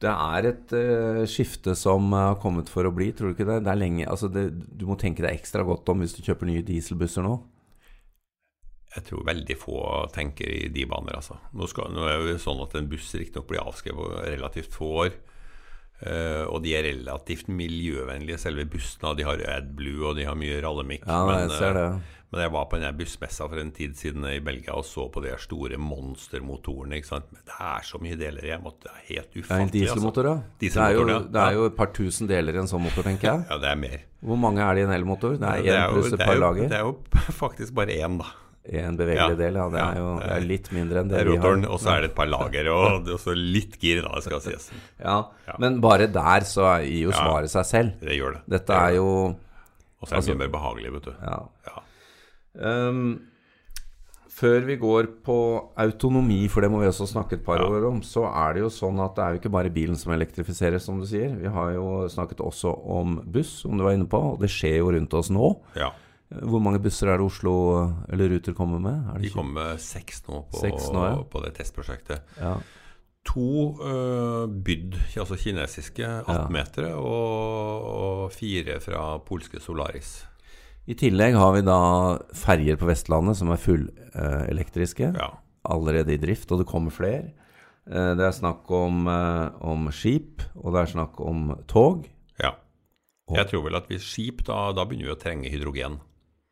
Det 0.04 0.12
er 0.12 0.50
et 0.50 0.74
uh, 0.76 1.22
skifte 1.30 1.78
som 1.80 2.10
har 2.12 2.36
kommet 2.44 2.68
for 2.68 2.84
å 2.84 2.92
bli, 2.92 3.14
tror 3.16 3.32
du 3.32 3.38
ikke 3.38 3.48
det? 3.48 3.62
Det 3.64 3.76
lenge, 3.78 4.08
altså 4.10 4.28
det, 4.28 4.50
Du 4.76 4.84
må 4.90 4.98
tenke 5.00 5.24
deg 5.24 5.38
ekstra 5.38 5.64
godt 5.64 5.88
om 5.94 6.04
hvis 6.04 6.18
du 6.18 6.26
kjøper 6.26 6.50
nye 6.50 6.66
dieselbusser 6.66 7.24
nå. 7.24 7.38
Jeg 8.94 9.08
tror 9.08 9.26
veldig 9.26 9.56
få 9.58 9.78
tenker 10.14 10.50
i 10.54 10.68
de 10.74 10.86
baner, 10.90 11.18
altså. 11.18 11.40
Nå, 11.58 11.68
skal, 11.70 11.94
nå 11.96 12.06
er 12.06 12.20
det 12.22 12.36
jo 12.36 12.42
sånn 12.44 12.62
at 12.62 12.76
en 12.78 12.90
buss 12.92 13.10
riktignok 13.18 13.48
blir 13.50 13.64
avskrevet 13.64 13.98
på 13.98 14.26
relativt 14.28 14.76
få 14.76 14.90
år. 15.08 15.16
Uh, 16.04 16.44
og 16.52 16.60
de 16.66 16.74
er 16.76 16.84
relativt 16.90 17.48
miljøvennlige, 17.48 18.42
selve 18.42 18.66
bussene. 18.70 19.14
De 19.18 19.26
har 19.26 19.40
AdBlue 19.56 20.10
og 20.10 20.18
de 20.20 20.28
har 20.28 20.36
mye 20.38 20.60
rallemikk. 20.62 21.08
Ja, 21.08 21.24
men, 21.30 21.54
eh. 21.54 22.20
Men 22.34 22.42
jeg 22.42 22.52
var 22.56 22.66
på 22.66 22.80
den 22.82 22.96
bussmessa 22.98 23.46
for 23.46 23.62
en 23.62 23.70
tid 23.78 23.94
siden 23.94 24.24
i 24.26 24.40
Belgia 24.42 24.74
og 24.74 24.88
så 24.90 25.06
på 25.14 25.22
de 25.22 25.36
store 25.38 25.78
monstermotorene. 25.78 26.98
det 26.98 27.58
er 27.60 27.86
så 27.86 28.02
mye 28.02 28.18
deler 28.18 28.48
i. 28.50 28.56
Det 28.58 28.90
er 28.90 29.04
helt 29.12 29.30
Det 29.34 29.44
er 29.44 29.54
en 29.54 29.70
ufattelig. 29.70 29.72
dieselmotor, 29.76 30.30
altså. 30.32 30.58
Dieselmotor, 30.60 31.06
det, 31.06 31.14
er 31.14 31.20
jo, 31.20 31.28
det 31.30 31.44
er 31.44 31.58
jo 31.60 31.66
et 31.70 31.78
par 31.78 31.94
tusen 31.94 32.28
deler 32.28 32.58
i 32.58 32.64
en 32.64 32.68
sånn 32.68 32.82
motor, 32.82 33.06
tenker 33.06 33.30
jeg. 33.30 33.46
Ja, 33.50 33.60
det 33.62 33.70
er 33.70 33.82
mer. 33.86 34.00
Hvor 34.26 34.42
mange 34.42 34.66
er 34.66 34.74
det 34.74 34.82
i 34.82 34.88
en 34.90 34.96
elmotor? 34.98 35.38
Det 35.38 35.52
er 35.52 35.78
én 35.78 35.94
pluss 35.94 36.10
et 36.12 36.26
par 36.26 36.42
lager. 36.42 36.68
Det 36.74 36.80
er 36.82 36.88
jo 36.90 36.98
faktisk 37.44 37.78
bare 37.78 38.02
én, 38.02 38.18
da. 38.18 38.34
En 38.66 38.96
bevegelig 38.96 39.34
Ja. 39.34 39.36
del, 39.36 39.54
ja. 39.60 39.70
Det 39.70 39.80
er 39.82 39.96
jo 40.00 40.20
det 40.20 40.30
er- 40.32 40.46
litt 40.48 40.72
mindre 40.72 41.00
enn 41.02 41.10
Det 41.10 41.18
det 41.18 41.28
vi 41.28 41.36
har. 41.36 41.44
rotoren, 41.44 41.66
og 41.70 41.80
så 41.80 41.90
er 41.98 42.02
det 42.02 42.10
et 42.12 42.16
par 42.16 42.28
lager, 42.28 42.70
og 42.72 43.04
det 43.04 43.12
er 43.12 43.18
også 43.18 43.36
litt 43.36 43.78
gir, 43.80 44.02
da, 44.02 44.22
skal 44.22 44.40
sies. 44.40 44.72
Ja, 45.04 45.26
Ja. 45.48 45.56
Men 45.60 45.82
bare 45.82 46.08
der 46.08 46.42
så 46.48 46.80
gir 46.82 47.04
jo 47.10 47.12
svaret 47.12 47.50
seg 47.50 47.66
selv. 47.66 48.00
Det 48.00 48.16
gjør 48.18 48.34
det. 48.36 48.42
Dette 48.48 48.68
Det 48.68 48.76
gjør 48.76 48.90
er 48.90 48.96
jo 48.96 49.36
Og 50.02 50.08
så 50.08 50.16
er 50.18 50.22
det 50.22 50.38
mye 50.38 50.48
mer 50.48 50.60
behagelig, 50.60 50.92
vet 50.94 51.04
du. 51.04 51.14
Ja. 51.22 51.40
Ja. 51.68 52.88
Um, 52.90 53.22
før 54.34 54.66
vi 54.66 54.76
går 54.78 55.08
på 55.24 55.38
autonomi, 55.78 56.48
for 56.50 56.62
det 56.62 56.72
må 56.72 56.80
vi 56.82 56.88
også 56.90 57.06
snakke 57.08 57.34
et 57.34 57.46
par 57.46 57.58
Ja. 57.60 57.66
år 57.70 57.86
om, 57.88 58.02
så 58.02 58.26
er 58.34 58.54
det 58.54 58.62
jo 58.64 58.70
sånn 58.70 59.00
at 59.04 59.16
det 59.16 59.24
er 59.24 59.34
jo 59.34 59.40
ikke 59.40 59.52
bare 59.52 59.70
bilen 59.70 59.96
som 59.96 60.12
elektrifiseres, 60.14 60.82
som 60.82 61.00
du 61.00 61.06
sier. 61.06 61.36
Vi 61.40 61.48
har 61.48 61.74
jo 61.74 62.08
snakket 62.10 62.38
også 62.42 62.74
om 62.86 63.22
buss, 63.26 63.62
som 63.62 63.78
du 63.78 63.84
var 63.84 63.92
inne 63.94 64.08
på, 64.08 64.34
og 64.34 64.40
det 64.40 64.50
skjer 64.50 64.78
jo 64.80 64.92
rundt 64.92 65.14
oss 65.14 65.30
nå. 65.30 65.60
ja. 65.76 65.92
Hvor 66.42 66.62
mange 66.64 66.80
busser 66.82 67.12
er 67.12 67.20
det 67.20 67.26
Oslo 67.28 67.54
eller 68.10 68.32
Ruter 68.34 68.56
kommer 68.58 68.82
med? 68.82 69.04
De 69.14 69.20
det 69.22 69.30
ikke? 69.30 69.40
kom 69.42 69.52
med 69.58 69.82
seks 69.84 70.24
nå 70.28 70.46
på, 70.50 70.62
Seks 70.64 70.88
nå, 70.94 71.04
ja. 71.06 71.20
på 71.30 71.44
det 71.44 71.54
testprosjektet. 71.60 72.34
Ja. 72.40 72.56
To 73.24 73.50
uh, 73.80 74.50
bydd, 74.50 74.98
altså 75.16 75.38
kinesiske 75.40 76.04
18-metere, 76.26 76.92
og, 77.00 77.86
og 77.88 78.34
fire 78.36 78.80
fra 78.84 79.06
polske 79.24 79.62
Solaris. 79.64 80.18
I 80.84 80.98
tillegg 81.00 81.38
har 81.40 81.54
vi 81.56 81.62
da 81.64 81.80
ferjer 82.36 82.76
på 82.80 82.90
Vestlandet 82.90 83.40
som 83.40 83.54
er 83.54 83.62
fullelektriske. 83.62 85.14
Ja. 85.16 85.30
allerede 85.64 86.12
i 86.12 86.20
drift, 86.20 86.52
og 86.52 86.60
det 86.60 86.68
kommer 86.68 86.92
flere. 86.92 87.32
Uh, 87.88 88.12
Det 88.20 88.26
er 88.28 88.36
snakk 88.36 88.68
om, 88.72 89.08
eh, 89.08 89.52
om 89.62 89.88
skip, 89.92 90.44
og 90.56 90.74
det 90.74 90.82
er 90.82 90.92
snakk 90.92 91.20
om 91.24 91.64
tog. 91.68 92.10
ja. 92.40 92.52
Jeg 93.32 93.48
tror 93.48 93.64
vel 93.64 93.76
at 93.76 93.88
hvis 93.88 94.04
skip, 94.04 94.44
da, 94.44 94.74
da 94.76 94.84
begynner 94.84 95.08
vi 95.08 95.16
å 95.16 95.22
trenge 95.22 95.50
hydrogen. 95.50 96.02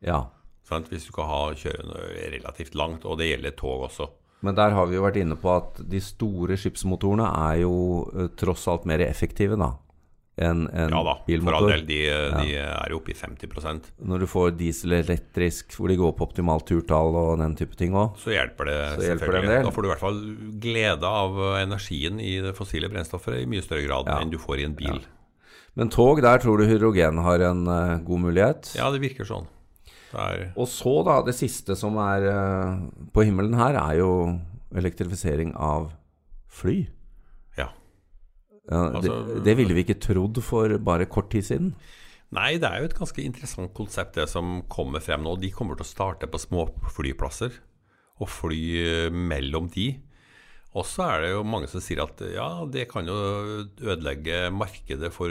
Ja. 0.06 0.24
Sant? 0.66 0.90
Hvis 0.92 1.06
du 1.06 1.12
skal 1.12 1.28
ha 1.30 1.40
kjøre 1.58 2.08
relativt 2.32 2.76
langt, 2.78 3.06
og 3.06 3.18
det 3.20 3.32
gjelder 3.32 3.56
tog 3.58 3.86
også. 3.88 4.08
Men 4.42 4.56
der 4.58 4.74
har 4.74 4.88
vi 4.90 4.98
jo 4.98 5.04
vært 5.04 5.20
inne 5.22 5.36
på 5.38 5.50
at 5.54 5.78
de 5.86 6.00
store 6.02 6.56
skipsmotorene 6.58 7.28
er 7.50 7.60
jo 7.62 7.74
eh, 8.10 8.30
tross 8.38 8.66
alt 8.70 8.86
mer 8.90 9.04
effektive 9.06 9.58
da 9.60 9.76
enn 10.40 10.64
en 10.72 10.92
Ja 10.92 11.00
da, 11.04 11.14
for 11.44 11.56
all 11.58 11.66
del. 11.68 11.82
De, 11.86 11.98
de 12.08 12.54
er 12.56 12.92
jo 12.92 13.00
oppe 13.02 13.12
i 13.12 13.16
50% 13.16 13.90
Når 14.08 14.22
du 14.24 14.26
får 14.30 14.54
diesel 14.56 14.96
elektrisk 14.96 15.76
hvor 15.76 15.92
de 15.92 15.98
går 16.00 16.14
på 16.16 16.24
optimalt 16.24 16.64
turtall 16.70 17.12
og 17.20 17.34
den 17.42 17.56
type 17.58 17.76
ting 17.76 17.92
òg. 17.92 18.16
så 18.20 18.32
hjelper 18.32 18.70
det 18.70 18.78
Så 18.94 19.08
hjelper 19.10 19.12
det 19.12 19.42
selvfølgelig. 19.42 19.64
Da 19.66 19.74
får 19.76 19.82
du 19.82 19.88
i 19.88 19.92
hvert 19.92 20.04
fall 20.06 20.20
glede 20.62 21.10
av 21.22 21.40
energien 21.60 22.20
i 22.22 22.36
det 22.44 22.54
fossile 22.56 22.88
brennstoffet 22.92 23.42
i 23.42 23.48
mye 23.50 23.64
større 23.64 23.84
grad 23.84 24.08
Ja. 24.08 24.20
enn 24.22 24.32
du 24.32 24.38
får 24.40 24.62
i 24.62 24.68
en 24.70 24.78
bil. 24.78 25.02
Men 25.76 25.88
tog, 25.92 26.20
der 26.20 26.40
tror 26.40 26.60
du 26.60 26.66
hydrogen 26.68 27.18
har 27.24 27.40
en 27.40 27.66
uh, 27.68 27.98
god 28.04 28.20
mulighet. 28.20 28.74
Ja, 28.76 28.90
det 28.92 29.00
virker 29.00 29.24
sånn. 29.28 29.46
Og 30.56 30.68
så, 30.68 30.92
da, 31.06 31.20
det 31.26 31.34
siste 31.38 31.76
som 31.78 31.96
er 32.02 32.26
eh, 32.28 32.82
på 33.14 33.24
himmelen 33.24 33.54
her, 33.58 33.78
er 33.80 33.98
jo 34.02 34.10
elektrifisering 34.76 35.54
av 35.56 35.90
fly. 36.52 36.86
ja. 37.58 37.68
Ja, 38.70 38.82
Altså- 38.92 39.18
det, 39.26 39.42
det 39.44 39.56
ville 39.58 39.74
vi 39.74 39.82
ikke 39.84 39.98
trodd 40.00 40.38
for 40.44 40.76
bare 40.78 41.06
kort 41.10 41.30
tid 41.32 41.42
siden. 41.48 41.74
Nei, 42.32 42.54
det 42.56 42.64
er 42.68 42.78
jo 42.80 42.84
et 42.88 42.94
ganske 42.96 43.20
interessant 43.24 43.74
konsept 43.76 44.14
det 44.16 44.28
som 44.30 44.62
kommer 44.72 45.00
frem 45.04 45.20
nå. 45.24 45.34
De 45.40 45.50
kommer 45.52 45.76
til 45.76 45.84
å 45.84 45.90
starte 45.90 46.28
på 46.30 46.38
små 46.40 46.68
flyplasser 46.94 47.52
og 48.22 48.28
fly 48.30 49.10
mellom 49.12 49.66
de. 49.74 49.90
Og 50.72 50.86
så 50.88 51.04
er 51.04 51.20
det 51.26 51.30
jo 51.34 51.42
mange 51.44 51.68
som 51.68 51.82
sier 51.84 52.00
at 52.00 52.22
ja, 52.32 52.46
det 52.64 52.86
kan 52.88 53.04
jo 53.04 53.12
ødelegge 53.82 54.46
markedet 54.56 55.10
for 55.12 55.28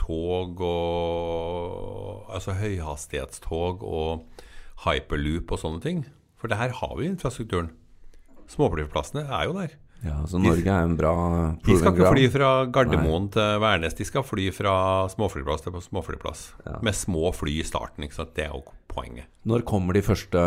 tog 0.00 0.62
og 0.64 2.09
Altså 2.28 2.52
høyhastighetstog 2.60 3.84
og 3.86 4.24
hyperloop 4.84 5.52
og 5.52 5.62
sånne 5.62 5.82
ting. 5.84 6.02
For 6.40 6.48
det 6.48 6.58
her 6.60 6.72
har 6.80 6.96
vi 6.98 7.08
infrastrukturen. 7.10 7.70
Småflyplassene 8.50 9.26
er 9.28 9.46
jo 9.48 9.54
der. 9.58 9.76
Ja, 10.00 10.14
Så 10.24 10.38
Norge 10.40 10.64
er 10.64 10.86
en 10.86 10.94
bra 10.96 11.10
De 11.60 11.74
skal 11.76 11.92
ikke 11.92 12.08
fly 12.14 12.22
fra 12.32 12.50
Gardermoen 12.72 13.26
til 13.34 13.58
Værnes, 13.60 13.92
de 13.98 14.06
skal 14.08 14.24
fly 14.24 14.46
fra 14.56 14.72
småflyplass 15.12 15.66
til 15.66 15.76
småflyplass. 15.84 16.44
Med 16.80 16.96
små 16.96 17.28
fly 17.36 17.58
i 17.60 17.66
starten. 17.68 18.08
Det 18.08 18.46
er 18.46 18.54
jo 18.54 18.62
poenget. 18.88 19.28
Når 19.44 19.62
kommer 19.68 19.92
de 19.92 20.02
første 20.02 20.40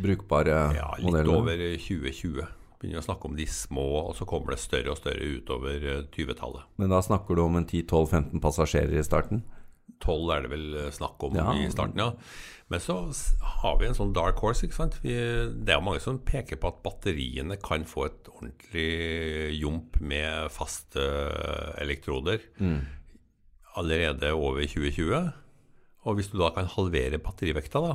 brukbare 0.00 0.74
Ja, 0.74 0.88
litt 0.96 1.04
modellene? 1.10 1.36
over 1.36 1.64
2020. 1.76 2.46
Begynner 2.80 3.00
å 3.00 3.04
snakke 3.04 3.28
om 3.28 3.36
de 3.36 3.46
små, 3.48 3.84
og 4.08 4.16
så 4.16 4.26
kommer 4.28 4.52
det 4.56 4.60
større 4.64 4.92
og 4.92 4.98
større 4.98 5.20
utover 5.38 5.84
eh, 5.84 6.02
20-tallet. 6.12 6.64
Men 6.76 6.90
da 6.92 6.98
snakker 7.04 7.36
du 7.36 7.44
om 7.44 7.56
en 7.56 7.64
10-12-15 7.68 8.40
passasjerer 8.44 8.98
i 8.98 9.04
starten? 9.04 9.44
12 10.04 10.30
er 10.34 10.42
det 10.44 10.50
vel 10.52 10.66
eh, 10.82 10.90
snakk 10.92 11.22
om 11.28 11.36
Ja. 11.38 11.52
i 11.54 11.68
starten, 11.72 11.98
ja. 12.00 12.10
Men 12.72 12.80
så 12.80 12.96
har 13.60 13.78
vi 13.78 13.86
en 13.86 13.94
sånn 13.94 14.14
dark 14.16 14.38
horse, 14.40 14.64
ikke 14.66 14.74
sant. 14.78 14.94
Vi, 15.02 15.12
det 15.12 15.68
er 15.74 15.78
jo 15.78 15.84
mange 15.84 16.00
som 16.00 16.18
peker 16.18 16.56
på 16.56 16.70
at 16.72 16.82
batteriene 16.82 17.58
kan 17.60 17.84
få 17.84 18.06
et 18.08 18.30
ordentlig 18.32 19.58
jump 19.60 20.00
med 20.00 20.48
faste 20.50 21.04
elektroder 21.78 22.40
allerede 23.76 24.32
over 24.32 24.62
2020. 24.64 25.32
Og 26.04 26.16
hvis 26.18 26.28
du 26.32 26.38
da 26.40 26.50
kan 26.56 26.68
halvere 26.68 27.18
batterivekta, 27.22 27.80
da, 27.84 27.94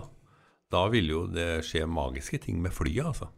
da 0.74 0.86
vil 0.94 1.10
jo 1.12 1.26
det 1.32 1.64
skje 1.68 1.86
magiske 1.90 2.40
ting 2.46 2.62
med 2.62 2.74
flyet, 2.74 3.06
altså. 3.06 3.30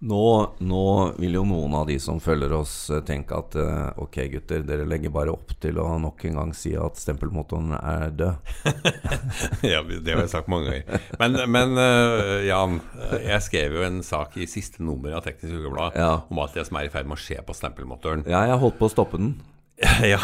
Nå, 0.00 0.26
nå 0.64 0.82
vil 1.20 1.34
jo 1.36 1.42
noen 1.44 1.74
av 1.76 1.82
de 1.90 1.98
som 2.00 2.16
følger 2.24 2.54
oss 2.56 2.72
eh, 2.88 3.02
tenke 3.04 3.36
at 3.36 3.56
eh, 3.60 3.98
ok 4.00 4.16
gutter, 4.32 4.62
dere 4.64 4.86
legger 4.88 5.12
bare 5.12 5.34
opp 5.34 5.52
til 5.60 5.76
å 5.76 5.98
nok 6.00 6.24
en 6.24 6.38
gang 6.40 6.54
si 6.56 6.72
at 6.72 6.96
stempelmotoren 6.96 7.74
er 7.76 8.06
død. 8.16 8.54
ja, 9.72 9.82
det 9.84 10.14
har 10.14 10.22
jeg 10.24 10.32
sagt 10.32 10.48
mange 10.48 10.72
ganger. 10.72 11.04
Men, 11.20 11.36
men 11.52 11.76
uh, 11.76 12.40
Jan, 12.48 12.80
jeg 13.20 13.44
skrev 13.44 13.76
jo 13.76 13.84
en 13.84 14.00
sak 14.06 14.40
i 14.40 14.48
siste 14.48 14.80
nummer 14.80 15.18
av 15.18 15.26
Teknisk 15.26 15.60
Ukeblad 15.60 16.00
Ja. 16.00 16.12
om 16.32 16.40
alt 16.40 16.56
det 16.56 16.64
som 16.70 16.80
er 16.80 16.88
i 16.88 16.92
ferd 16.96 17.10
med 17.10 17.20
å 17.20 17.20
skje 17.20 17.44
på 17.44 17.56
stempelmotoren. 17.60 18.24
Ja, 18.30 18.46
jeg 18.48 18.60
holdt 18.64 18.80
på 18.80 18.88
å 18.88 18.94
stoppe 18.96 19.20
den. 19.20 19.34
ja, 20.12 20.18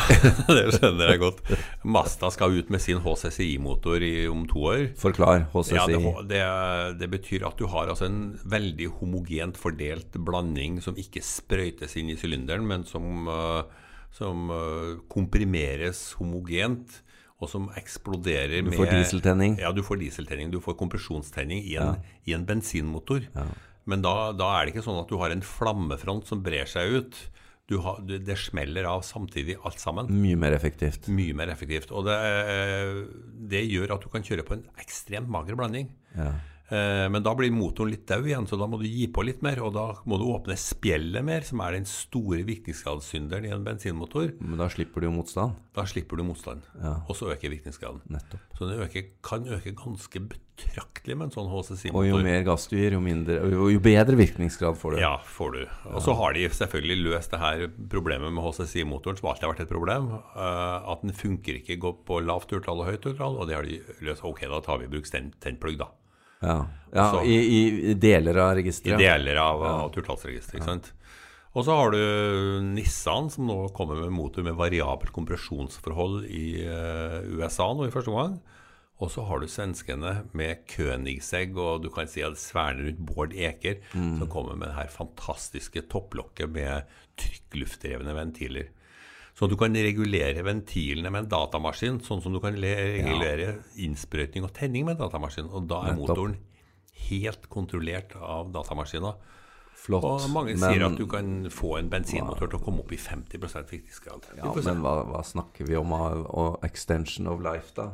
det 0.52 0.64
skjønner 0.76 1.14
jeg 1.14 1.20
godt. 1.22 1.38
Mazda 1.88 2.28
skal 2.34 2.58
ut 2.58 2.68
med 2.72 2.82
sin 2.82 2.98
HCCI-motor 3.00 4.02
om 4.28 4.42
to 4.50 4.64
år. 4.68 4.82
Forklar, 5.00 5.46
HCCI. 5.54 5.78
Ja, 5.78 5.86
det, 5.88 6.00
det, 6.28 6.40
det 7.00 7.08
betyr 7.14 7.46
at 7.48 7.56
du 7.56 7.64
har 7.72 7.88
altså 7.88 8.04
en 8.10 8.34
veldig 8.44 8.90
homogent 8.98 9.56
fordelt 9.56 10.18
blanding 10.26 10.82
som 10.84 10.98
ikke 11.00 11.24
sprøytes 11.24 11.96
inn 11.96 12.12
i 12.12 12.18
sylinderen, 12.20 12.66
men 12.68 12.84
som, 12.88 13.30
eh, 13.32 13.94
som 14.18 14.52
eh, 14.52 14.90
komprimeres 15.12 16.10
homogent, 16.20 17.00
og 17.36 17.50
som 17.52 17.70
eksploderer 17.76 18.62
Du 18.64 18.70
med 18.70 18.78
får 18.80 18.92
dieseltenning. 18.92 19.56
Ja, 19.60 19.72
du 19.72 19.82
får 19.84 20.00
dieseltenning. 20.00 20.52
Du 20.52 20.60
får 20.64 20.76
kompresjonstenning 20.80 21.64
i 21.68 21.74
en, 21.80 21.98
i 22.24 22.32
en 22.36 22.46
bensinmotor. 22.48 23.26
Men 23.86 24.04
da, 24.04 24.32
da 24.36 24.52
er 24.56 24.66
det 24.66 24.72
ikke 24.74 24.86
sånn 24.86 25.02
at 25.02 25.10
du 25.12 25.18
har 25.20 25.32
en 25.34 25.44
flammefront 25.44 26.28
som 26.28 26.40
brer 26.44 26.68
seg 26.70 26.96
ut. 26.96 27.18
Du 27.66 27.80
har, 27.82 27.98
det 28.06 28.36
smeller 28.38 28.86
av 28.86 29.00
samtidig, 29.02 29.56
alt 29.66 29.80
sammen. 29.82 30.10
Mye 30.22 30.38
mer 30.38 30.54
effektivt. 30.54 31.08
Mye 31.10 31.34
mer 31.34 31.50
effektivt. 31.50 31.90
Og 31.90 32.06
det, 32.06 32.18
det 33.50 33.64
gjør 33.66 33.96
at 33.96 34.04
du 34.06 34.10
kan 34.12 34.22
kjøre 34.26 34.44
på 34.46 34.54
en 34.54 34.62
ekstremt 34.82 35.30
mager 35.30 35.58
blanding. 35.58 35.90
Ja. 36.14 36.30
Eh, 36.66 37.06
men 37.12 37.22
da 37.22 37.30
blir 37.38 37.52
motoren 37.54 37.92
litt 37.92 38.06
død 38.10 38.26
igjen, 38.26 38.46
så 38.50 38.58
da 38.58 38.66
må 38.66 38.80
du 38.80 38.86
gi 38.88 39.06
på 39.14 39.22
litt 39.26 39.42
mer. 39.46 39.60
Og 39.62 39.74
da 39.76 39.84
må 40.08 40.18
du 40.18 40.24
åpne 40.32 40.56
spjeldet 40.58 41.22
mer, 41.26 41.44
som 41.46 41.60
er 41.62 41.76
den 41.78 41.86
store 41.86 42.42
virkningsgradssynderen 42.48 43.46
i 43.46 43.52
en 43.54 43.62
bensinmotor. 43.66 44.32
Men 44.40 44.58
da 44.58 44.66
slipper 44.72 45.04
du 45.04 45.08
jo 45.08 45.14
motstand. 45.14 45.54
Da 45.76 45.84
slipper 45.86 46.18
du 46.18 46.24
motstand, 46.26 46.62
Ja. 46.82 46.96
og 47.06 47.14
så 47.14 47.30
øker 47.30 47.52
virkningsgraden. 47.52 48.00
Nettopp. 48.10 48.40
Så 48.58 48.66
den 48.70 48.80
øker, 48.80 49.04
kan 49.22 49.44
øke 49.46 49.74
ganske 49.76 50.18
betraktelig 50.26 51.16
med 51.16 51.26
en 51.28 51.34
sånn 51.34 51.50
HCC-motor. 51.52 52.00
Og 52.00 52.06
jo 52.08 52.22
mer 52.24 52.42
gass 52.42 52.66
du 52.66 52.76
gir, 52.78 52.92
jo, 52.96 53.00
mindre, 53.04 53.36
jo, 53.52 53.68
bedre 53.78 54.16
virkningsgrad 54.16 54.78
får 54.80 54.96
du. 54.96 55.00
Ja, 55.04 55.18
får 55.18 55.52
du. 55.52 55.60
Og 55.92 56.00
så 56.02 56.14
har 56.16 56.32
de 56.32 56.48
selvfølgelig 56.48 57.04
løst 57.04 57.30
det 57.30 57.40
her 57.42 57.66
problemet 57.92 58.32
med 58.32 58.42
HCC-motoren, 58.42 59.18
som 59.20 59.28
alltid 59.28 59.44
har 59.46 59.52
vært 59.54 59.66
et 59.66 59.68
problem. 59.74 60.08
eh, 60.16 60.90
at 60.92 61.02
den 61.02 61.12
funker 61.12 61.60
ikke 61.60 61.78
på 62.06 62.20
lavt 62.24 62.48
turtall 62.48 62.80
og 62.80 62.86
høyt 62.90 63.02
turtall, 63.02 63.36
og 63.36 63.46
det 63.46 63.54
har 63.54 63.62
de 63.62 63.80
løst. 64.00 64.24
Ok, 64.24 64.40
da 64.48 64.60
tar 64.60 64.78
vi 64.78 64.84
i 64.88 64.88
bruk 64.88 65.04
tennplugg, 65.04 65.78
da. 65.78 65.88
Ja, 66.42 66.58
ja 66.92 67.06
Også, 67.06 67.22
i, 67.24 67.92
i 67.92 67.94
deler 68.00 68.42
av 68.42 68.60
I 68.60 68.72
deler 68.72 69.40
av, 69.42 69.64
av 69.64 69.88
turtallsregisteret. 69.94 70.60
ikke 70.60 70.68
sant? 70.68 70.92
Og 71.56 71.64
så 71.64 71.72
har 71.72 71.94
du 71.94 72.00
Nissan, 72.74 73.30
som 73.32 73.48
nå 73.48 73.56
kommer 73.76 74.02
med 74.02 74.12
motor 74.12 74.44
med 74.44 74.58
variabelt 74.58 75.14
kompresjonsforhold 75.16 76.26
i 76.28 76.66
uh, 76.68 77.22
USA 77.38 77.70
nå 77.72 77.86
i 77.86 77.94
første 77.94 78.12
omgang. 78.12 78.36
Og 79.00 79.10
så 79.12 79.24
har 79.28 79.40
du 79.40 79.48
svenskene 79.48 80.12
med 80.36 80.64
Königsegg, 80.72 81.56
og 81.60 81.82
du 81.84 81.90
kan 81.92 82.08
si 82.08 82.22
at 82.24 82.38
Sverne 82.40 82.86
rundt 82.86 83.02
Bård 83.08 83.34
Eker, 83.36 83.82
som 83.92 84.28
kommer 84.32 84.56
med 84.56 84.70
det 84.70 84.78
her 84.78 84.88
fantastiske 84.92 85.82
topplokket 85.92 86.48
med 86.52 86.94
trykkluftdrevne 87.20 88.14
ventiler. 88.16 88.70
Så 89.36 89.48
du 89.52 89.56
kan 89.60 89.74
regulere 89.76 90.40
ventilene 90.46 91.10
med 91.12 91.26
en 91.26 91.32
datamaskin, 91.34 91.98
sånn 92.04 92.22
som 92.24 92.32
du 92.32 92.40
kan 92.40 92.56
regulere 92.56 92.94
regulere 92.96 93.48
innsprøytning 93.84 94.46
og 94.48 94.54
tenning 94.56 94.86
med 94.86 94.96
en 94.96 95.02
datamaskin. 95.04 95.50
Og 95.52 95.66
da 95.68 95.82
er 95.90 95.98
motoren 95.98 96.38
helt 97.06 97.50
kontrollert 97.52 98.16
av 98.16 98.48
datamaskiner. 98.54 99.18
Flott. 99.76 100.06
Og 100.08 100.30
mange 100.32 100.56
men, 100.56 100.64
sier 100.64 100.86
at 100.88 100.96
du 100.98 101.04
kan 101.10 101.50
få 101.52 101.76
en 101.78 101.92
bensinmotor 101.92 102.48
til 102.48 102.58
å 102.58 102.64
komme 102.64 102.82
opp 102.82 102.94
i 102.96 102.98
50 102.98 103.44
virkningsgrad. 103.44 104.30
Vi 104.32 104.40
ja, 104.40 104.54
men 104.70 104.80
hva, 104.82 104.96
hva 105.12 105.20
snakker 105.22 105.68
vi 105.68 105.76
om 105.78 105.92
av 105.94 106.64
extension 106.66 107.28
of 107.30 107.44
life, 107.44 107.74
da? 107.76 107.90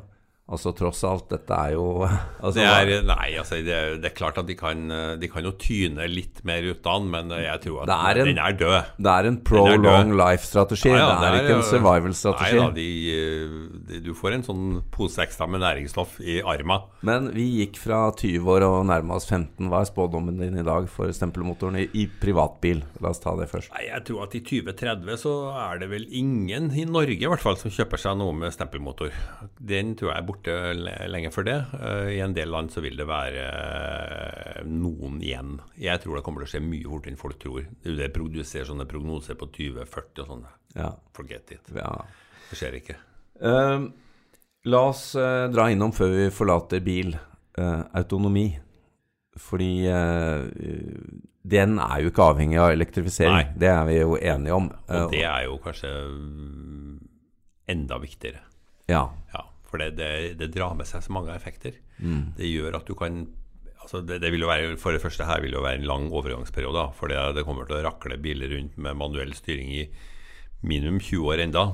Altså 0.53 0.73
tross 0.77 0.99
alt, 1.07 1.29
dette 1.31 1.55
er 1.55 1.77
jo 1.77 1.85
altså, 2.43 2.57
det 2.59 2.65
er, 2.67 3.05
nei, 3.07 3.29
altså, 3.41 3.61
det, 3.65 3.73
er- 3.73 3.95
det 4.03 4.09
er 4.11 4.15
klart 4.19 4.37
at 4.43 4.49
de 4.49 4.57
kan, 4.59 4.83
de 5.23 5.29
kan 5.31 5.47
jo 5.47 5.53
tyne 5.57 6.05
litt 6.11 6.43
mer 6.45 6.67
ut 6.67 6.85
av 6.91 6.99
den, 7.01 7.07
men 7.15 7.31
jeg 7.31 7.61
tror 7.63 7.85
at 7.85 7.93
er 7.95 8.21
en- 8.21 8.29
den 8.33 8.41
er 8.43 8.57
død. 8.59 8.91
Det 9.07 9.13
er 9.13 9.29
en 9.31 9.39
pro 9.47 9.63
er 9.71 9.79
long 9.81 10.11
life-strategi, 10.19 10.91
Ja, 10.93 11.07
det 11.23 11.29
er 11.31 11.39
ikke 11.45 11.55
en 11.57 11.65
survival-strategi. 11.71 12.59
Nei 12.59 12.67
da, 12.67 12.75
de, 12.75 12.89
de, 13.89 14.01
du 14.05 14.11
får 14.19 14.37
en 14.37 14.45
sånn 14.51 14.67
pose 14.93 15.23
ekstra 15.25 15.47
med 15.49 15.63
næringsstoff 15.63 16.19
i 16.21 16.41
arma. 16.43 16.81
Men 17.07 17.31
vi 17.33 17.47
gikk 17.63 17.79
fra 17.81 18.03
20 18.19 18.53
år 18.57 18.67
og 18.67 18.77
nærma 18.91 19.17
oss 19.23 19.31
15. 19.31 19.71
Hva 19.73 19.81
er 19.87 19.89
spådommen 19.89 20.43
din 20.43 20.59
i 20.61 20.67
dag 20.67 20.91
for 20.93 21.15
stempelmotoren 21.15 21.79
i, 21.81 21.87
i 22.03 22.05
privatbil? 22.21 22.83
La 23.01 23.15
oss 23.15 23.23
ta 23.23 23.33
det 23.39 23.49
først. 23.51 23.71
Nei, 23.79 23.87
Jeg 23.89 24.05
tror 24.11 24.27
at 24.27 24.37
i 24.37 24.43
2030 24.51 25.17
så 25.23 25.35
er 25.71 25.81
det 25.87 25.89
vel 25.95 26.05
ingen 26.11 26.69
i 26.77 26.85
Norge 26.85 27.17
i 27.23 27.31
hvert 27.31 27.41
fall 27.47 27.57
som 27.63 27.73
kjøper 27.73 28.05
seg 28.05 28.19
noe 28.21 28.35
med 28.37 28.53
stempelmotor. 28.53 29.15
Den 29.63 29.95
tror 29.97 30.13
jeg 30.13 30.19
er 30.19 30.27
borte 30.29 30.32
le- 30.47 31.09
lenge 31.13 31.31
før 31.35 31.45
det. 31.45 31.57
Eh, 31.81 32.09
I 32.17 32.21
en 32.25 32.33
del 32.35 32.49
land 32.51 32.71
så 32.73 32.81
vil 32.81 32.97
det 32.97 33.07
være 33.07 33.45
eh, 33.47 34.63
noen 34.67 35.21
igjen. 35.23 35.59
Jeg 35.77 36.01
tror 36.03 36.17
det 36.17 36.23
kommer 36.25 36.43
til 36.43 36.49
å 36.49 36.53
skje 36.55 36.63
mye 36.65 36.89
fortere 36.89 37.13
enn 37.13 37.21
folk 37.21 37.39
tror. 37.43 37.67
Det 37.85 38.07
er 38.07 38.15
produserer 38.15 38.65
sånne 38.69 38.87
prognoser 38.91 39.35
på 39.41 39.47
2040 39.53 40.23
og 40.25 40.31
sånne. 40.33 40.53
Ja. 40.79 40.91
Forget 41.15 41.53
it. 41.59 41.73
ja. 41.77 41.93
Det 42.51 42.59
skjer 42.61 42.75
ikke. 42.81 42.97
Uh, 43.43 43.87
la 44.69 44.81
oss 44.91 45.15
uh, 45.17 45.49
dra 45.53 45.71
innom 45.73 45.93
før 45.97 46.11
vi 46.17 46.27
forlater 46.33 46.81
bil. 46.85 47.15
uh, 47.59 47.83
autonomi. 47.97 48.51
Fordi 49.41 49.87
den 51.43 51.79
er 51.81 52.03
jo 52.05 52.11
ikke 52.11 52.27
avhengig 52.35 52.59
av 52.61 52.71
elektrifisering. 52.75 53.33
Nei. 53.39 53.55
Det 53.59 53.71
er 53.73 53.87
vi 53.89 53.95
jo 53.97 54.19
enige 54.21 54.53
om. 54.55 54.67
Og 54.93 55.11
det 55.15 55.23
er 55.25 55.47
jo 55.47 55.57
kanskje 55.65 55.89
mm, 55.89 56.99
enda 57.73 57.97
viktigere. 58.03 58.43
ja. 58.93 59.07
Ja, 59.33 59.47
for 59.73 59.81
det, 59.81 59.95
det, 59.97 60.11
det 60.41 60.51
drar 60.53 60.77
med 60.77 60.89
seg 60.89 61.05
så 61.05 61.15
mange 61.17 61.33
effekter. 61.33 61.79
Mm. 61.97 62.35
Det 62.37 62.51
gjør 62.51 62.77
at 62.77 62.89
du 62.89 62.93
kan 62.99 63.23
altså 63.83 64.03
det, 64.07 64.21
det 64.23 64.31
vil 64.31 64.45
jo 64.45 64.51
være, 64.51 64.77
For 64.79 64.95
det 64.95 65.03
første 65.03 65.27
her 65.27 65.41
vil 65.43 65.57
jo 65.57 65.65
være 65.65 65.81
en 65.81 65.89
lang 65.89 66.11
overgangsperiode. 66.13 66.91
For 66.99 67.11
det, 67.11 67.19
det 67.39 67.47
kommer 67.49 67.67
til 67.67 67.81
å 67.81 67.87
rakle 67.89 68.21
biler 68.23 68.53
rundt 68.53 68.77
med 68.77 69.01
manuell 69.01 69.33
styring 69.35 69.73
i 69.73 69.87
minimum 70.63 71.01
20 71.01 71.33
år 71.33 71.47
enda. 71.49 71.65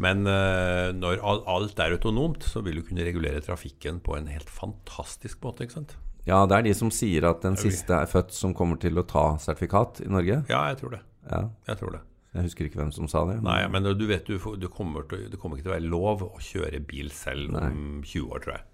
Men 0.00 0.24
uh, 0.24 0.90
når 0.96 1.20
alt 1.20 1.82
er 1.84 1.92
autonomt, 1.92 2.46
så 2.48 2.64
vil 2.64 2.80
du 2.80 2.86
kunne 2.88 3.04
regulere 3.04 3.42
trafikken 3.44 4.00
på 4.00 4.16
en 4.16 4.30
helt 4.32 4.48
fantastisk 4.50 5.44
måte. 5.44 5.68
ikke 5.68 5.82
sant? 5.82 5.98
ja, 6.28 6.40
det 6.46 6.56
er 6.56 6.66
de 6.68 6.74
som 6.76 6.90
sier 6.94 7.26
at 7.28 7.42
den 7.44 7.56
siste 7.60 7.96
er 7.96 8.08
født 8.10 8.34
som 8.36 8.54
kommer 8.56 8.80
til 8.80 8.98
å 9.00 9.06
ta 9.08 9.34
sertifikat 9.40 10.02
i 10.04 10.10
Norge. 10.12 10.42
Ja, 10.50 10.64
jeg 10.70 10.80
tror 10.82 10.96
det. 10.96 11.02
Ja. 11.30 11.42
Jeg 11.68 11.80
tror 11.80 11.96
det. 11.96 12.02
Jeg 12.30 12.46
husker 12.46 12.66
ikke 12.68 12.78
hvem 12.78 12.92
som 12.94 13.08
sa 13.10 13.24
det. 13.26 13.40
Nei, 13.42 13.58
men 13.72 13.82
du 13.82 14.04
vet, 14.06 14.28
du, 14.28 14.38
du 14.38 14.68
kommer 14.70 15.06
til, 15.10 15.26
det 15.32 15.38
kommer 15.42 15.58
ikke 15.58 15.66
til 15.66 15.72
å 15.72 15.76
være 15.76 15.90
lov 15.90 16.22
å 16.28 16.42
kjøre 16.44 16.82
bil 16.86 17.10
selv 17.14 17.56
om 17.58 18.04
20 18.06 18.28
år, 18.30 18.44
tror 18.44 18.54
jeg. 18.54 18.66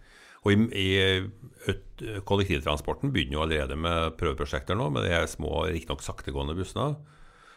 Og 0.46 0.52
i, 0.52 0.58
i 0.78 2.18
kollektivtransporten 2.28 3.10
begynner 3.14 3.38
jo 3.38 3.44
allerede 3.46 3.78
med 3.80 4.14
prøveprosjekter 4.20 4.78
nå, 4.78 4.90
med 4.94 5.08
de 5.08 5.22
små, 5.30 5.64
riktignok 5.72 6.04
saktegående 6.04 6.54
bussene. 6.58 6.92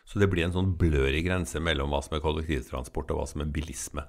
Så 0.09 0.17
det 0.21 0.29
blir 0.31 0.47
en 0.47 0.55
sånn 0.55 0.71
blørig 0.79 1.21
grense 1.27 1.59
mellom 1.61 1.91
hva 1.93 1.99
som 2.01 2.15
er 2.17 2.23
kollektivtransport 2.23 3.11
og 3.13 3.19
hva 3.19 3.27
som 3.29 3.43
er 3.43 3.51
bilisme. 3.53 4.07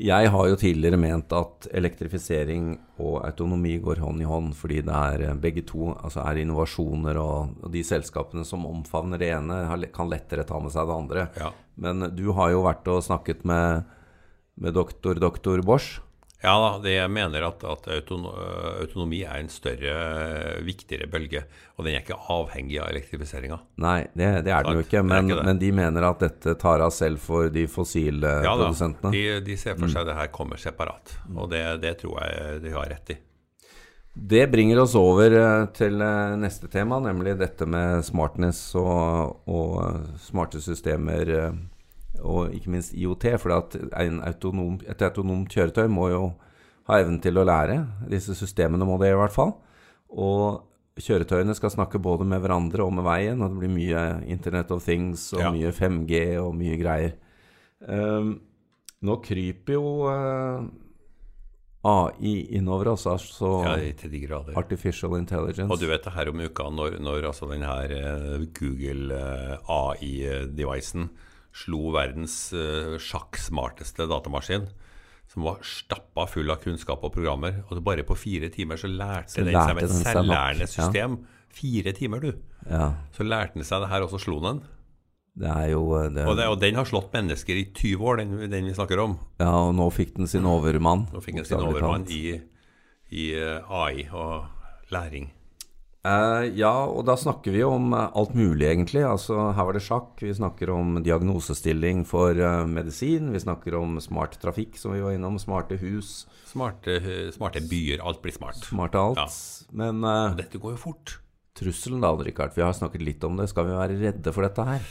Jeg 0.00 0.30
har 0.32 0.46
jo 0.48 0.56
tidligere 0.56 0.96
ment 1.00 1.32
at 1.36 1.66
elektrifisering 1.76 2.72
og 3.02 3.18
autonomi 3.26 3.74
går 3.84 4.00
hånd 4.00 4.22
i 4.24 4.28
hånd, 4.28 4.54
fordi 4.56 4.80
det 4.86 4.96
er 4.96 5.24
eh, 5.28 5.40
begge 5.40 5.64
to 5.68 5.90
altså 5.92 6.24
er 6.24 6.40
innovasjoner, 6.40 7.20
og, 7.20 7.56
og 7.60 7.72
de 7.74 7.82
selskapene 7.84 8.46
som 8.48 8.64
omfavner 8.68 9.20
det 9.20 9.32
ene, 9.36 9.60
kan 9.92 10.08
lettere 10.08 10.46
ta 10.48 10.60
med 10.62 10.72
seg 10.72 10.88
det 10.88 10.96
andre. 10.96 11.26
Ja. 11.36 11.50
Men 11.80 12.08
du 12.16 12.30
har 12.36 12.54
jo 12.54 12.64
vært 12.64 12.88
og 12.92 13.02
snakket 13.04 13.44
med, 13.48 13.84
med 14.60 14.76
doktor, 14.76 15.20
doktor 15.20 15.60
Bosch. 15.66 15.98
Ja 16.40 16.54
da, 16.56 16.68
det 16.80 16.94
jeg 16.94 17.12
mener 17.12 17.44
at, 17.50 17.64
at 17.68 17.88
autonomi 17.92 19.18
er 19.28 19.42
en 19.42 19.50
større, 19.52 19.94
viktigere 20.64 21.08
bølge. 21.12 21.42
Og 21.76 21.84
den 21.84 21.98
er 21.98 22.00
ikke 22.00 22.16
avhengig 22.32 22.78
av 22.80 22.88
elektrifiseringa. 22.94 23.58
Nei, 23.84 23.98
det, 24.16 24.30
det 24.46 24.54
er 24.56 24.64
den 24.64 24.80
jo 24.80 24.84
ikke, 24.86 25.02
men, 25.04 25.28
ikke 25.28 25.44
men 25.44 25.60
de 25.60 25.72
mener 25.76 26.06
at 26.08 26.24
dette 26.24 26.56
tar 26.60 26.80
av 26.84 26.94
selv 26.96 27.20
for 27.20 27.52
de 27.52 27.66
fossile 27.68 28.38
Ja 28.44 28.54
produsentene. 28.56 29.12
de, 29.12 29.24
de 29.44 29.58
ser 29.60 29.76
for 29.76 29.92
seg 29.92 30.08
det 30.08 30.16
her 30.16 30.32
kommer 30.32 30.60
separat. 30.60 31.18
Og 31.34 31.50
det, 31.52 31.64
det 31.84 31.98
tror 32.00 32.22
jeg 32.24 32.62
de 32.64 32.72
har 32.76 32.88
rett 32.94 33.12
i. 33.16 33.18
Det 34.12 34.46
bringer 34.50 34.80
oss 34.82 34.94
over 34.98 35.32
eh, 35.38 35.66
til 35.76 36.00
eh, 36.02 36.36
neste 36.40 36.68
tema, 36.68 36.98
nemlig 37.00 37.36
dette 37.38 37.66
med 37.68 38.02
smartness 38.04 38.58
og, 38.80 39.44
og 39.46 40.16
smarte 40.24 40.60
systemer, 40.60 41.30
eh, 41.30 41.52
og 42.22 42.54
ikke 42.56 42.72
minst 42.74 42.94
IOT. 42.94 43.26
For 43.42 43.54
at 43.56 43.76
en 44.04 44.20
autonom, 44.26 44.78
et 44.88 45.02
autonomt 45.06 45.50
kjøretøy 45.52 45.86
må 45.92 46.08
jo 46.12 46.24
ha 46.90 46.98
evnen 47.02 47.20
til 47.22 47.38
å 47.38 47.46
lære. 47.46 47.78
Disse 48.10 48.34
systemene 48.38 48.86
må 48.88 48.98
det 49.00 49.12
i 49.12 49.18
hvert 49.18 49.34
fall. 49.34 49.54
Og 50.10 50.66
kjøretøyene 51.00 51.54
skal 51.56 51.72
snakke 51.72 52.00
både 52.02 52.26
med 52.28 52.42
hverandre 52.42 52.84
og 52.84 52.92
med 52.96 53.06
veien, 53.06 53.40
og 53.40 53.52
det 53.52 53.62
blir 53.62 53.72
mye 53.72 54.04
Internet 54.28 54.70
of 54.74 54.84
Things 54.84 55.30
og 55.36 55.40
Ja. 55.46 55.50
mye 55.54 55.72
5G 55.72 56.38
og 56.42 56.54
mye 56.58 56.76
greier. 56.80 57.16
Um, 57.80 58.40
nå 59.00 59.16
kryper 59.24 59.78
jo 59.78 59.84
uh, 60.04 60.66
AI 61.88 62.34
innover 62.58 62.90
oss, 62.92 63.06
altså 63.08 63.62
Ja, 63.64 63.76
til 63.96 64.12
de 64.12 64.20
grader. 64.26 64.52
Artificial 64.58 65.16
intelligence. 65.16 65.72
Og 65.72 65.80
du 65.80 65.86
vet 65.88 66.04
det 66.04 66.12
her 66.12 66.28
om 66.28 66.42
uka, 66.42 66.68
når, 66.68 66.98
når 67.00 67.30
altså 67.30 67.48
den 67.48 67.64
her 67.64 67.94
eh, 67.96 68.44
Google 68.58 69.16
eh, 69.16 69.56
AI-devicen 69.64 71.08
slo 71.56 71.90
verdens 71.94 72.52
uh, 72.54 72.96
sjakksmarteste 73.02 74.06
datamaskin, 74.10 74.68
som 75.30 75.44
var 75.46 75.60
stappa 75.66 76.26
full 76.30 76.50
av 76.50 76.62
kunnskap 76.62 77.04
og 77.06 77.12
programmer, 77.14 77.62
og 77.70 77.82
bare 77.86 78.02
på 78.06 78.16
fire 78.18 78.48
timer 78.50 78.80
så 78.80 78.90
lærte 78.90 79.30
Så 79.36 79.44
den 79.44 79.52
seg 79.52 79.58
lærte 79.58 79.76
med 79.78 79.84
et 79.86 79.96
selvlærende 80.00 80.66
system. 80.70 81.18
ja. 81.20 81.36
Fire 81.50 81.92
timer, 81.92 82.20
du. 82.22 82.32
Ja, 82.70 82.92
Så 83.10 83.24
lærte 83.26 83.58
den 83.58 83.66
seg 83.66 83.82
det 83.82 83.88
her, 83.90 84.04
og 84.06 84.10
så 84.12 84.20
slo 84.22 84.38
den. 84.44 84.60
det 85.34 85.70
jo 85.72 85.82
eh, 85.98 86.10
det, 86.14 86.26
Og, 86.26 86.36
det, 86.38 86.46
og 86.46 86.60
den 86.60 86.74
har 86.78 86.86
slått 86.86 87.12
mennesker 87.12 87.58
i 87.58 87.64
20 87.74 88.06
år, 88.06 88.16
den, 88.22 88.50
den 88.50 88.68
vi 88.70 88.74
snakker 88.74 89.02
om. 89.02 89.18
Ja, 89.40 89.50
og 89.66 89.74
nå 89.74 89.88
fikk 89.90 90.16
den 90.16 90.30
sin 90.30 90.46
overmann. 90.46 91.08
Nå 91.12 91.22
fikk 91.24 91.40
den 91.40 91.48
sin 91.48 91.58
overmann 91.58 92.06
i, 92.10 92.38
i 93.10 93.32
eh, 93.34 93.58
AI 93.66 94.06
og 94.12 94.46
læring. 94.94 95.30
Eh, 96.00 96.46
ja, 96.56 96.72
og 96.88 97.02
da 97.04 97.12
snakker 97.20 97.52
vi 97.52 97.60
om 97.66 97.90
eh, 97.92 98.06
alt 98.16 98.32
mulig, 98.36 98.64
egentlig. 98.64 99.02
Altså, 99.04 99.36
her 99.52 99.66
var 99.68 99.76
det 99.76 99.82
sjakk. 99.84 100.14
Vi 100.22 100.32
snakker 100.36 100.72
om 100.72 100.96
diagnosestilling 101.04 102.06
for 102.08 102.36
uh, 102.40 102.64
medisin. 102.68 103.28
Vi 103.34 103.42
snakker 103.42 103.76
om 103.76 103.98
smart 104.00 104.38
trafikk, 104.40 104.78
som 104.80 104.94
vi 104.96 105.02
var 105.04 105.16
innom. 105.16 105.36
Smarte 105.40 105.76
hus. 105.82 106.24
Smarte, 106.48 106.96
smarte 107.36 107.60
byer. 107.68 108.00
Alt 108.00 108.22
blir 108.24 108.32
smart. 108.32 108.62
Smarte 108.64 109.02
alt. 109.02 109.20
Ja. 109.20 109.74
Men 109.76 110.00
uh, 110.06 110.32
Dette 110.38 110.60
går 110.62 110.78
jo 110.78 110.84
fort. 110.88 111.18
trusselen 111.60 112.00
da, 112.00 112.14
Richard. 112.16 112.56
Vi 112.56 112.64
har 112.64 112.72
snakket 112.72 113.04
litt 113.04 113.28
om 113.28 113.36
det. 113.36 113.50
Skal 113.52 113.68
vi 113.68 113.76
være 113.76 114.00
redde 114.00 114.32
for 114.32 114.48
dette 114.48 114.64
her? 114.70 114.88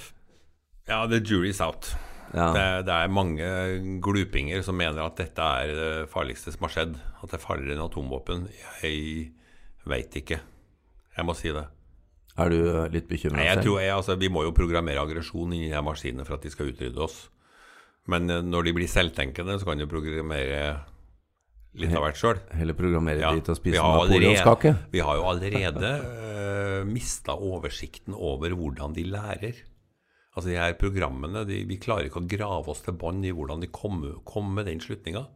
Ja, 0.90 1.02
the 1.10 1.22
jury's 1.26 1.64
out. 1.66 1.90
Ja. 2.36 2.52
Det, 2.54 2.68
det 2.86 2.94
er 2.94 3.10
mange 3.10 3.50
glupinger 4.06 4.62
som 4.62 4.78
mener 4.78 5.02
at 5.08 5.18
dette 5.18 5.42
er 5.42 5.74
det 5.74 5.90
farligste 6.14 6.54
som 6.54 6.68
har 6.68 6.76
skjedd. 6.76 6.96
At 7.18 7.32
det 7.32 7.40
er 7.40 7.46
farligere 7.48 7.80
enn 7.80 7.86
atomvåpen. 7.88 8.46
Jeg 8.84 9.34
Veit 9.90 10.14
ikke. 10.20 10.38
Jeg 11.20 11.28
må 11.28 11.36
si 11.38 11.52
det. 11.56 11.66
Er 12.40 12.54
du 12.54 12.60
eh, 12.62 12.86
litt 12.94 13.10
bekymra 13.10 13.44
jeg 13.44 13.64
tror 13.66 13.82
jeg, 13.82 13.92
altså, 13.92 14.16
Vi 14.20 14.30
må 14.32 14.46
jo 14.46 14.56
programmere 14.56 15.02
aggresjon 15.02 15.52
inni 15.52 15.72
de 15.74 15.82
maskinene 15.84 16.26
for 16.28 16.38
at 16.38 16.46
de 16.46 16.54
skal 16.54 16.72
utrydde 16.72 17.04
oss. 17.04 17.26
Men 18.10 18.30
eh, 18.32 18.46
når 18.46 18.70
de 18.70 18.76
blir 18.80 18.92
selvtenkende, 18.92 19.58
så 19.60 19.68
kan 19.68 19.82
de 19.82 19.90
programmere 19.90 20.62
litt 21.80 21.94
av 21.94 22.06
hvert 22.06 22.20
sjøl. 22.20 22.40
Heller 22.58 22.78
programmere 22.78 23.22
Ja, 23.22 23.34
de 23.36 23.44
til 23.46 23.54
å 23.54 23.60
spise 23.60 23.84
napoleonskake? 23.84 24.76
Vi 24.94 25.04
har 25.06 25.20
jo 25.20 25.26
allerede 25.30 25.92
uh, 26.02 26.80
mista 26.88 27.36
oversikten 27.36 28.16
over 28.18 28.56
hvordan 28.58 28.96
de 28.96 29.06
lærer. 29.06 29.60
Altså 30.34 30.50
de 30.50 30.58
her 30.58 30.74
programmene, 30.80 31.44
de, 31.46 31.64
Vi 31.70 31.78
klarer 31.82 32.08
ikke 32.08 32.24
å 32.24 32.30
grave 32.30 32.72
oss 32.72 32.82
til 32.86 32.98
bånd 32.98 33.26
i 33.28 33.34
hvordan 33.36 33.62
de 33.62 33.70
kom, 33.74 34.02
kom 34.26 34.50
med 34.56 34.70
den 34.70 34.82
slutninga. 34.82 35.28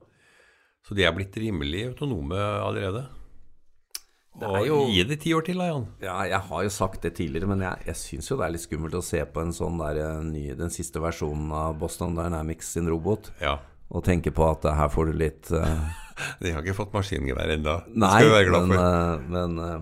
Så 0.83 0.97
de 0.97 1.05
er 1.05 1.13
blitt 1.15 1.35
rimelig 1.39 1.85
autonome 1.91 2.39
allerede. 2.39 3.05
Og 4.41 4.55
er 4.57 4.65
jo- 4.65 4.87
Gi 4.89 5.03
det 5.05 5.19
ti 5.21 5.33
år 5.37 5.43
til, 5.45 5.57
da, 5.61 5.67
Jan. 5.69 5.83
Ja, 6.01 6.15
jeg 6.25 6.39
har 6.49 6.63
jo 6.63 6.69
sagt 6.73 7.01
det 7.05 7.13
tidligere, 7.15 7.47
men 7.47 7.61
jeg, 7.61 7.83
jeg 7.85 7.95
syns 7.95 8.29
jo 8.31 8.37
det 8.39 8.45
er 8.47 8.51
litt 8.55 8.63
skummelt 8.65 8.95
å 8.97 9.03
se 9.05 9.21
på 9.25 9.41
en 9.43 9.51
sånn 9.53 9.77
der 9.77 9.99
eh, 10.01 10.21
ny, 10.25 10.45
den 10.57 10.69
siste 10.73 10.99
versjonen 11.03 11.51
av 11.53 11.77
Boston 11.79 12.15
Dynamics 12.17 12.73
sin 12.73 12.87
robot, 12.89 13.29
Ja. 13.41 13.59
og 13.93 14.03
tenke 14.03 14.31
på 14.33 14.47
at 14.49 14.65
eh, 14.65 14.73
her 14.73 14.89
får 14.89 15.11
du 15.11 15.13
litt 15.21 15.51
uh... 15.53 15.83
De 16.41 16.51
har 16.53 16.61
ikke 16.61 16.75
fått 16.77 16.93
maskingevær 16.93 17.49
ennå. 17.55 17.75
Nei, 17.93 18.09
skal 18.21 18.27
vi 18.29 18.33
være 18.35 18.49
glad 18.49 18.67
men, 18.67 18.77
for. 18.77 18.83
eh, 18.85 19.29
men 19.33 19.59
uh, 19.59 19.79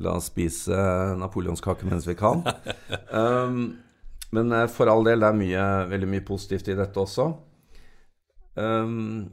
la 0.00 0.14
oss 0.16 0.28
spise 0.30 0.76
napoleonskake 1.20 1.84
mens 1.88 2.06
vi 2.08 2.14
kan. 2.16 2.44
um, 3.12 3.58
men 4.32 4.54
for 4.72 4.88
all 4.88 5.04
del, 5.04 5.20
det 5.20 5.28
er 5.28 5.36
mye, 5.40 5.64
veldig 5.90 6.08
mye 6.08 6.24
positivt 6.24 6.68
i 6.72 6.76
dette 6.78 7.00
også. 7.00 7.26
Um, 8.56 9.30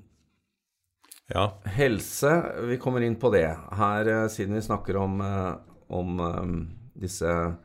Ja. 1.33 1.57
Helse, 1.63 2.45
vi 2.61 2.77
kommer 2.77 3.03
inn 3.03 3.15
på 3.19 3.29
det. 3.33 3.49
Her, 3.75 4.07
eh, 4.07 4.27
siden 4.27 4.55
vi 4.55 4.61
snakker 4.61 4.97
om, 4.97 5.21
eh, 5.21 5.53
om 5.87 6.19
eh, 6.19 7.01
disse 7.01 7.55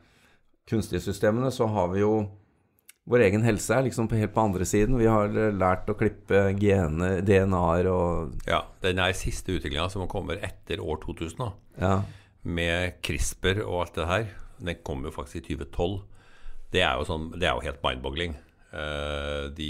kunstige 0.69 1.01
systemene, 1.01 1.51
så 1.51 1.67
har 1.67 1.93
vi 1.93 2.01
jo 2.05 2.15
Vår 3.03 3.19
egen 3.19 3.43
helse 3.43 3.75
er 3.75 3.81
liksom 3.83 4.07
helt 4.15 4.31
på 4.31 4.39
andre 4.39 4.63
siden. 4.63 4.95
Vi 4.95 5.09
har 5.11 5.27
lært 5.27 5.89
å 5.91 5.95
klippe 5.99 6.53
gener, 6.55 7.17
DNA-er 7.19 7.89
og 7.91 8.37
ja. 8.47 8.61
Den 8.79 9.01
er 9.03 9.11
siste 9.11 9.57
utviklinga 9.57 9.89
som 9.91 10.07
kommer 10.07 10.39
etter 10.39 10.79
år 10.79 11.01
2000, 11.03 11.35
da. 11.35 11.49
Ja. 11.81 11.97
med 12.43 13.01
CRISPR 13.03 13.59
og 13.65 13.81
alt 13.81 13.99
det 13.99 14.07
her. 14.07 14.29
Den 14.55 14.79
kom 14.87 15.03
jo 15.03 15.11
faktisk 15.11 15.41
i 15.41 15.57
2012. 15.57 15.99
Det 16.71 16.79
er 16.79 16.95
jo, 16.95 17.03
sånn, 17.03 17.27
det 17.35 17.43
er 17.43 17.57
jo 17.59 17.67
helt 17.67 17.83
mind-boggling. 17.83 18.37
De, 18.71 19.69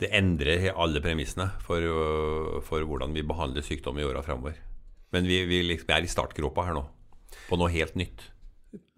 det 0.00 0.10
endrer 0.16 0.70
alle 0.72 1.02
premissene 1.04 1.50
for, 1.64 1.84
øh, 1.84 2.58
for 2.64 2.84
hvordan 2.88 3.14
vi 3.16 3.26
behandler 3.26 3.64
sykdom 3.64 4.00
i 4.00 4.06
åra 4.08 4.24
framover. 4.24 4.56
Men 5.12 5.26
vi, 5.26 5.42
vi 5.44 5.62
liksom 5.66 5.90
er 5.92 6.06
i 6.06 6.10
startgropa 6.10 6.68
her 6.68 6.76
nå, 6.78 6.84
på 7.48 7.58
noe 7.58 7.72
helt 7.74 7.96
nytt. 7.98 8.30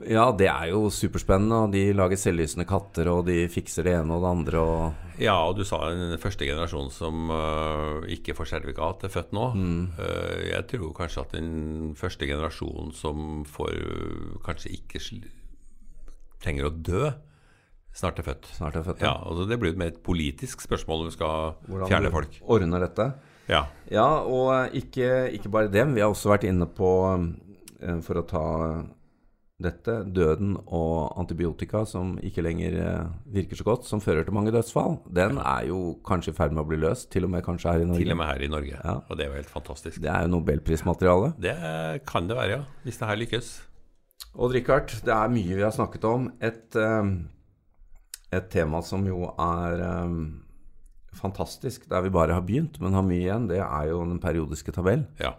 ja, 0.04 0.26
det 0.36 0.50
er 0.50 0.66
jo 0.68 0.90
superspennende. 0.92 1.62
Og 1.64 1.72
de 1.72 1.94
lager 1.96 2.20
selvlysende 2.20 2.66
katter, 2.68 3.08
og 3.08 3.24
de 3.26 3.46
fikser 3.48 3.86
det 3.86 3.94
ene 3.96 4.14
og 4.18 4.24
det 4.24 4.30
andre. 4.30 4.60
Og 4.60 5.22
Ja, 5.22 5.38
og 5.48 5.56
du 5.56 5.64
sa 5.64 5.80
den 5.88 6.18
første 6.20 6.44
generasjonen 6.44 6.92
som 6.92 7.32
uh, 7.32 8.04
ikke 8.04 8.36
får 8.36 8.52
sertifikat, 8.52 9.06
er 9.06 9.14
født 9.14 9.32
nå. 9.32 9.48
Eh, 9.96 10.50
jeg 10.50 10.68
tror 10.74 10.92
kanskje 10.96 11.24
at 11.24 11.36
den 11.38 11.94
første 11.96 12.28
generasjonen 12.28 12.92
som 12.96 13.44
får 13.48 13.72
uh, 13.80 14.40
kanskje 14.44 14.76
ikke 14.76 15.00
trenger 16.42 16.68
å 16.68 16.74
dø, 16.74 17.12
snart 17.94 18.18
er 18.18 18.26
født. 18.26 18.46
snart 18.56 18.76
er 18.76 18.82
født. 18.86 19.00
Ja, 19.04 19.14
altså 19.26 19.46
Det 19.48 19.58
blir 19.60 19.76
mer 19.76 19.92
et 19.92 20.02
politisk 20.02 20.60
spørsmål 20.64 21.04
om 21.04 21.10
vi 21.10 21.16
skal 21.18 21.54
Hvordan 21.68 21.88
fjerne 21.88 22.08
du 22.10 22.16
folk. 22.16 22.40
ordner 22.42 22.80
dette. 22.86 23.12
Ja, 23.48 23.64
Ja, 23.90 24.06
og 24.22 24.52
eh, 24.54 24.80
ikke, 24.82 25.30
ikke 25.36 25.50
bare 25.52 25.68
det. 25.68 25.86
Vi 25.94 26.00
har 26.00 26.08
også 26.12 26.30
vært 26.32 26.44
inne 26.48 26.66
på, 26.66 26.90
eh, 27.82 28.00
for 28.00 28.14
å 28.22 28.26
ta 28.26 28.44
dette, 29.62 29.92
døden 30.10 30.56
og 30.74 31.12
antibiotika 31.20 31.84
som 31.86 32.16
ikke 32.24 32.42
lenger 32.42 32.74
eh, 32.82 33.10
virker 33.34 33.58
så 33.60 33.66
godt, 33.66 33.84
som 33.86 34.00
fører 34.02 34.24
til 34.26 34.34
mange 34.34 34.50
dødsfall. 34.54 34.96
Den 35.14 35.38
er 35.38 35.68
jo 35.68 35.98
kanskje 36.06 36.32
i 36.32 36.36
ferd 36.38 36.54
med 36.56 36.64
å 36.64 36.68
bli 36.70 36.78
løst, 36.82 37.10
til 37.12 37.24
og 37.28 37.30
med 37.34 37.44
kanskje 37.46 37.70
her 37.70 37.84
i 37.84 37.86
Norge. 37.86 38.02
Til 38.02 38.14
og 38.14 38.18
med 38.22 38.26
her 38.32 38.42
i 38.42 38.48
Norge. 38.50 38.78
Ja. 38.82 38.96
Og 39.08 39.18
det 39.18 39.26
er 39.26 39.30
jo 39.30 39.36
helt 39.38 39.52
fantastisk. 39.52 40.00
Det 40.02 40.10
er 40.10 40.24
jo 40.26 40.32
nobelprismateriale. 40.34 41.34
Det 41.38 41.54
kan 42.08 42.26
det 42.30 42.38
være, 42.40 42.56
ja. 42.56 42.64
Hvis 42.86 42.98
det 42.98 43.10
her 43.12 43.20
lykkes. 43.22 43.52
Odd 44.34 44.54
Rikard, 44.56 44.96
det 45.04 45.12
er 45.14 45.28
mye 45.36 45.54
vi 45.58 45.62
har 45.66 45.74
snakket 45.76 46.04
om. 46.08 46.30
Et, 46.40 46.64
eh, 46.76 47.12
et 48.32 48.48
tema 48.52 48.80
som 48.82 49.04
jo 49.06 49.26
er 49.36 49.82
um, 50.06 50.42
fantastisk, 51.16 51.84
der 51.90 52.02
vi 52.06 52.12
bare 52.14 52.32
har 52.38 52.44
begynt, 52.46 52.78
men 52.80 52.94
har 52.96 53.04
mye 53.04 53.20
igjen, 53.26 53.48
det 53.50 53.60
er 53.60 53.88
jo 53.90 54.02
den 54.08 54.20
periodiske 54.22 54.72
tabell. 54.72 55.04
Ja. 55.20 55.34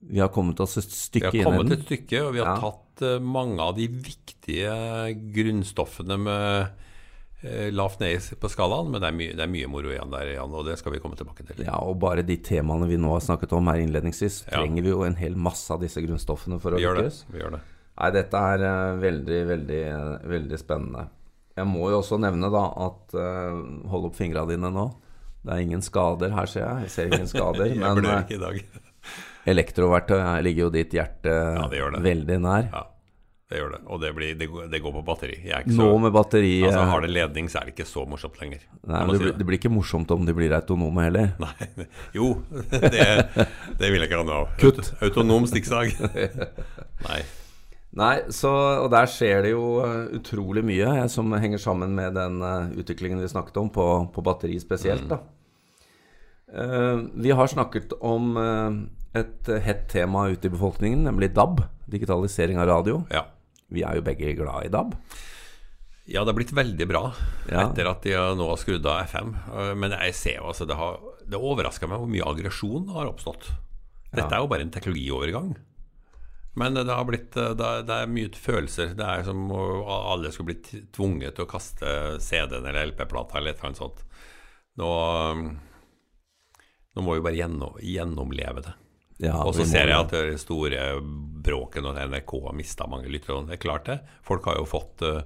Vi 0.00 0.20
har 0.22 0.30
kommet 0.32 0.60
oss 0.64 0.78
et 0.80 0.88
stykke 0.94 1.32
inn 1.34 1.40
i 1.40 1.42
den. 1.42 1.42
Vi 1.42 1.44
har 1.44 1.58
kommet 1.58 1.74
et 1.76 1.86
stykke, 1.88 2.20
og 2.26 2.32
vi 2.36 2.40
har 2.40 2.54
Ja. 2.54 2.60
tatt 2.62 3.02
uh, 3.04 3.18
mange 3.20 3.60
av 3.60 3.74
de 3.76 3.88
viktige 3.90 4.70
grunnstoffene 5.34 6.16
med 6.20 6.70
eh, 7.42 7.68
lavt 7.72 8.00
ned 8.00 8.30
på 8.40 8.48
skalaen, 8.52 8.90
men 8.92 9.00
det 9.02 9.08
er, 9.10 9.16
mye, 9.18 9.34
det 9.36 9.44
er 9.44 9.52
mye 9.52 9.68
moro 9.72 9.90
igjen 9.92 10.10
der, 10.12 10.30
Jan, 10.36 10.54
og 10.56 10.64
det 10.68 10.78
skal 10.80 10.92
vi 10.94 11.00
komme 11.02 11.16
tilbake 11.18 11.44
til. 11.48 11.64
Ja, 11.66 11.78
og 11.84 11.98
bare 12.00 12.22
de 12.26 12.36
temaene 12.44 12.88
vi 12.88 12.96
nå 13.00 13.12
har 13.16 13.20
snakket 13.24 13.52
om 13.56 13.68
her 13.72 13.80
innledningsvis, 13.82 14.44
Ja. 14.46 14.58
trenger 14.60 14.82
vi 14.86 14.94
jo 14.94 15.02
en 15.04 15.16
hel 15.20 15.36
masse 15.36 15.70
av 15.74 15.80
disse 15.82 16.00
grunnstoffene 16.04 16.60
for 16.60 16.72
å 16.72 16.80
Vi 16.80 16.86
gjør 16.86 17.02
det. 17.02 17.12
Vi 17.32 17.40
gjør 17.42 17.58
det. 17.58 17.62
Nei, 18.00 18.10
dette 18.16 18.44
er 18.54 18.62
eh, 18.64 18.96
veldig, 19.04 19.40
veldig, 19.52 19.82
veldig 20.30 20.58
spennende. 20.60 21.08
Jeg 21.58 21.68
må 21.68 21.90
jo 21.90 22.00
også 22.00 22.18
nevne 22.22 22.50
da 22.52 22.62
at 22.86 23.16
uh, 23.18 23.56
Hold 23.90 24.10
opp 24.10 24.18
fingra 24.18 24.46
dine 24.48 24.70
nå. 24.72 24.86
Det 25.40 25.56
er 25.56 25.64
ingen 25.64 25.82
skader 25.84 26.34
her, 26.36 26.48
ser 26.50 26.66
jeg. 26.66 26.86
Jeg 26.86 26.94
ser 26.94 27.10
ingen 27.14 27.28
skader. 27.30 27.70
Jeg 27.72 27.80
men 27.80 28.04
eh, 28.04 28.22
ikke 28.26 28.36
i 28.36 28.40
dag. 28.42 28.62
elektroverktøy 29.48 30.18
ligger 30.44 30.66
jo 30.66 30.72
ditt 30.74 30.92
hjerte 30.92 31.32
ja, 31.32 31.62
det 31.72 31.78
gjør 31.80 31.94
det. 31.94 32.02
veldig 32.04 32.36
nær. 32.44 32.68
Ja, 32.68 32.82
det 33.48 33.62
gjør 33.62 33.72
det. 33.72 33.80
Og 33.88 34.02
det, 34.02 34.10
blir, 34.18 34.36
det, 34.36 34.50
går, 34.84 34.92
på 34.98 35.04
batteri. 35.06 35.40
Er 35.48 35.64
Nå 35.64 35.78
så, 35.80 35.88
med 36.04 36.12
batteri 36.12 36.52
altså, 36.60 36.84
eh, 36.84 36.92
har 36.92 37.06
det 37.06 37.12
ledning, 37.14 37.48
så 37.48 37.62
er 37.62 37.70
det 37.70 37.76
ikke 37.78 37.88
så 37.88 38.04
morsomt 38.10 38.36
lenger. 38.42 38.68
Nei, 38.84 39.00
men 39.00 39.16
det, 39.16 39.22
si 39.24 39.34
det 39.40 39.48
blir 39.48 39.62
ikke 39.62 39.72
morsomt 39.72 40.12
om 40.12 40.28
de 40.28 40.36
blir 40.36 40.52
autonome 40.60 41.08
heller. 41.08 41.32
Nei, 41.46 41.88
jo, 42.20 42.34
det, 42.92 43.08
det 43.80 43.88
vil 43.88 44.02
jeg 44.02 44.10
ikke 44.10 44.20
ha 44.20 44.28
noe 44.28 44.42
av. 44.44 44.56
Kutt. 44.60 44.92
Autonom 45.00 45.48
stikksag. 45.48 45.96
Nei. 47.08 47.22
Nei, 47.98 48.20
så, 48.30 48.50
og 48.84 48.90
der 48.92 49.08
skjer 49.10 49.42
det 49.42 49.50
jo 49.50 49.80
eh, 49.82 50.12
utrolig 50.20 50.62
mye 50.62 50.84
jeg, 50.84 51.08
som 51.10 51.32
henger 51.34 51.58
sammen 51.58 51.96
med 51.96 52.14
den 52.14 52.36
uh, 52.38 52.68
utviklingen 52.78 53.18
vi 53.18 53.30
snakket 53.32 53.56
om, 53.58 53.70
på, 53.74 53.86
på 54.14 54.22
batteri 54.22 54.60
spesielt. 54.62 55.08
da. 55.10 55.18
Uh, 56.50 57.08
vi 57.18 57.34
har 57.34 57.50
snakket 57.50 57.96
om 57.98 58.36
uh, 58.38 58.78
et 59.18 59.50
hett 59.66 59.88
tema 59.90 60.28
ute 60.30 60.46
i 60.46 60.54
befolkningen, 60.54 61.02
nemlig 61.06 61.32
DAB. 61.34 61.64
Digitalisering 61.90 62.58
av 62.62 62.70
radio. 62.70 63.02
Ja. 63.10 63.24
Vi 63.70 63.82
er 63.86 63.98
jo 63.98 64.06
begge 64.06 64.36
glad 64.38 64.66
i 64.66 64.70
DAB. 64.70 64.94
Ja, 66.10 66.24
det 66.24 66.32
har 66.32 66.38
blitt 66.38 66.54
veldig 66.56 66.86
bra 66.90 67.02
Ja. 67.50 67.68
etter 67.68 67.86
at 67.90 68.02
de 68.02 68.14
nå 68.38 68.46
har 68.48 68.58
skrudd 68.58 68.86
av 68.86 69.04
FM. 69.06 69.34
Eh, 69.54 69.74
Men 69.78 69.92
jeg 69.94 70.14
ser 70.18 70.36
jo 70.40 70.48
altså 70.50 70.66
det, 70.66 70.74
har, 70.74 70.96
det 71.22 71.38
overrasker 71.38 71.86
meg 71.90 72.00
hvor 72.02 72.10
mye 72.10 72.26
aggresjon 72.26 72.88
har 72.96 73.06
oppstått. 73.10 73.46
Dette 74.10 74.34
er 74.34 74.42
jo 74.42 74.48
bare 74.50 74.64
en 74.66 74.72
teknologiovergang. 74.74 75.52
Men 76.60 76.76
det 76.76 76.92
har 76.92 77.06
blitt 77.08 77.36
eh, 77.40 77.54
Det 77.56 77.96
er, 77.96 78.10
mye 78.10 78.30
følelser. 78.36 78.92
Det 78.98 79.06
er 79.06 79.24
som 79.26 79.48
om 79.48 79.88
alle 79.90 80.32
skulle 80.34 80.52
blitt 80.52 80.70
tvunget 80.94 81.38
til 81.38 81.46
å 81.46 81.50
kaste 81.50 81.96
CD-en 82.22 82.68
eller 82.68 82.92
LP-plata 82.92 83.40
eller 83.40 83.54
et 83.54 83.58
eller 83.60 83.72
annet 83.72 83.82
sånt. 83.82 84.04
Nå, 84.80 84.90
nå 86.94 87.04
må 87.04 87.16
vi 87.16 87.24
bare 87.24 87.38
gjennom, 87.38 87.80
gjennomleve 87.84 88.64
det. 88.68 88.76
Ja, 89.20 89.42
Og 89.44 89.52
så 89.52 89.66
ser 89.68 89.90
jeg 89.90 90.00
at 90.00 90.14
det 90.14 90.38
store 90.40 90.94
bråket 91.44 91.84
når 91.84 91.98
NRK 92.08 92.32
har 92.46 92.56
mista 92.56 92.86
mange 92.88 93.10
lyttere. 93.12 93.42
Det 93.48 93.58
er 93.58 93.64
klart 93.66 93.88
det. 93.90 93.98
Folk 94.24 94.48
har 94.48 94.56
jo 94.56 94.68
fått 94.68 95.04
eh, 95.04 95.20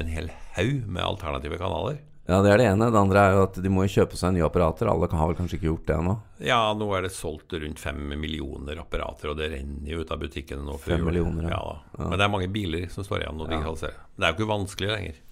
en 0.00 0.10
hel 0.10 0.32
haug 0.56 0.88
med 0.88 1.04
alternative 1.04 1.58
kanaler. 1.60 2.00
Ja, 2.26 2.40
det 2.42 2.50
er 2.50 2.58
det 2.58 2.66
ene. 2.72 2.88
Det 2.90 2.98
andre 2.98 3.22
er 3.22 3.36
jo 3.36 3.42
at 3.46 3.58
de 3.62 3.70
må 3.70 3.84
jo 3.86 3.92
kjøpe 4.00 4.18
seg 4.18 4.34
nye 4.34 4.46
apparater. 4.48 4.88
Alle 4.90 5.06
har 5.12 5.30
vel 5.30 5.38
kanskje 5.38 5.60
ikke 5.60 5.68
gjort 5.68 5.84
det 5.86 5.98
ennå. 6.00 6.14
Ja, 6.42 6.58
nå 6.74 6.88
er 6.96 7.06
det 7.06 7.12
solgt 7.14 7.54
rundt 7.54 7.78
fem 7.82 8.00
millioner 8.18 8.82
apparater, 8.82 9.30
og 9.30 9.38
det 9.38 9.52
renner 9.54 9.92
jo 9.92 10.02
ut 10.02 10.10
av 10.10 10.24
butikkene 10.24 10.66
nå. 10.66 10.80
Fem 10.82 11.06
millioner, 11.06 11.46
ja. 11.52 11.62
ja. 11.94 12.02
Men 12.02 12.18
det 12.18 12.26
er 12.26 12.34
mange 12.34 12.50
biler 12.50 12.90
som 12.90 13.06
står 13.06 13.22
igjen 13.22 13.40
og 13.44 13.52
digitaliserer. 13.52 14.02
Det 14.16 14.26
er 14.26 14.34
jo 14.34 14.38
ikke 14.40 14.50
vanskelig 14.56 14.92
lenger. 14.92 15.22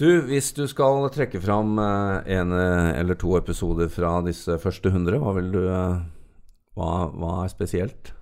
Du, 0.00 0.08
hvis 0.30 0.54
du 0.56 0.64
skal 0.70 1.04
trekke 1.14 1.42
fram 1.42 1.76
eh, 1.82 2.32
en 2.38 2.54
eller 2.56 3.18
to 3.18 3.34
episoder 3.38 3.90
fra 3.92 4.16
disse 4.24 4.56
første 4.62 4.90
hundre, 4.94 5.18
hva 5.20 5.34
vil 5.36 5.50
du 5.52 5.60
eh, 5.66 6.00
hva, 6.78 6.92
hva 7.12 7.32
er 7.42 7.52
spesielt? 7.52 8.14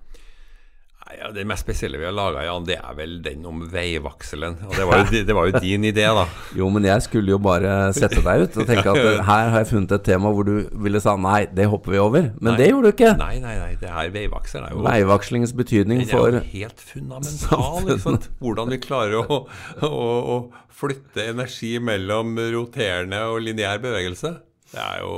Ja, 1.11 1.27
det 1.33 1.43
mest 1.49 1.65
spesielle 1.65 1.99
vi 1.99 2.05
har 2.07 2.13
laga, 2.15 2.43
Jan, 2.45 2.63
det 2.65 2.77
er 2.79 2.93
vel 2.95 3.17
den 3.25 3.43
om 3.49 3.59
veivakselen. 3.69 4.55
Og 4.67 4.75
det 4.77 4.85
var, 4.87 5.01
jo, 5.01 5.23
det 5.27 5.35
var 5.35 5.49
jo 5.49 5.59
din 5.63 5.83
idé, 5.89 6.05
da. 6.15 6.23
Jo, 6.59 6.69
men 6.73 6.85
jeg 6.87 7.03
skulle 7.05 7.33
jo 7.33 7.39
bare 7.41 7.91
sette 7.95 8.21
deg 8.23 8.45
ut 8.45 8.57
og 8.61 8.69
tenke 8.69 8.93
at 8.93 8.99
eh, 9.01 9.19
her 9.27 9.51
har 9.51 9.57
jeg 9.63 9.69
funnet 9.73 9.95
et 9.97 10.05
tema 10.07 10.31
hvor 10.33 10.47
du 10.47 10.53
ville 10.85 11.01
sa 11.03 11.17
nei, 11.19 11.43
det 11.51 11.67
hopper 11.71 11.95
vi 11.95 12.01
over. 12.01 12.29
Men 12.39 12.53
Nei. 12.53 12.57
det 12.61 12.69
gjorde 12.71 12.91
du 12.91 12.95
ikke. 12.95 13.13
Nei, 13.19 13.35
nei, 13.43 13.55
nei. 13.59 13.71
Det 13.81 13.91
her 13.91 14.11
veivakselen 14.13 14.67
er 14.67 14.75
jo 14.75 14.85
Veivakslingens 14.85 15.55
betydning 15.57 16.03
Det 16.05 16.15
er 16.15 16.37
jo 16.37 16.43
helt 16.53 16.83
fundamental. 16.93 17.79
Liksom. 17.91 18.19
Hvordan 18.41 18.71
vi 18.71 18.81
klarer 18.83 19.21
å, 19.21 19.41
å, 19.87 19.91
å 19.91 20.37
flytte 20.81 21.27
energi 21.33 21.75
mellom 21.83 22.37
roterende 22.55 23.25
og 23.31 23.41
lineær 23.45 23.81
bevegelse. 23.83 24.37
Det 24.71 24.79
er 24.81 25.03
jo 25.03 25.15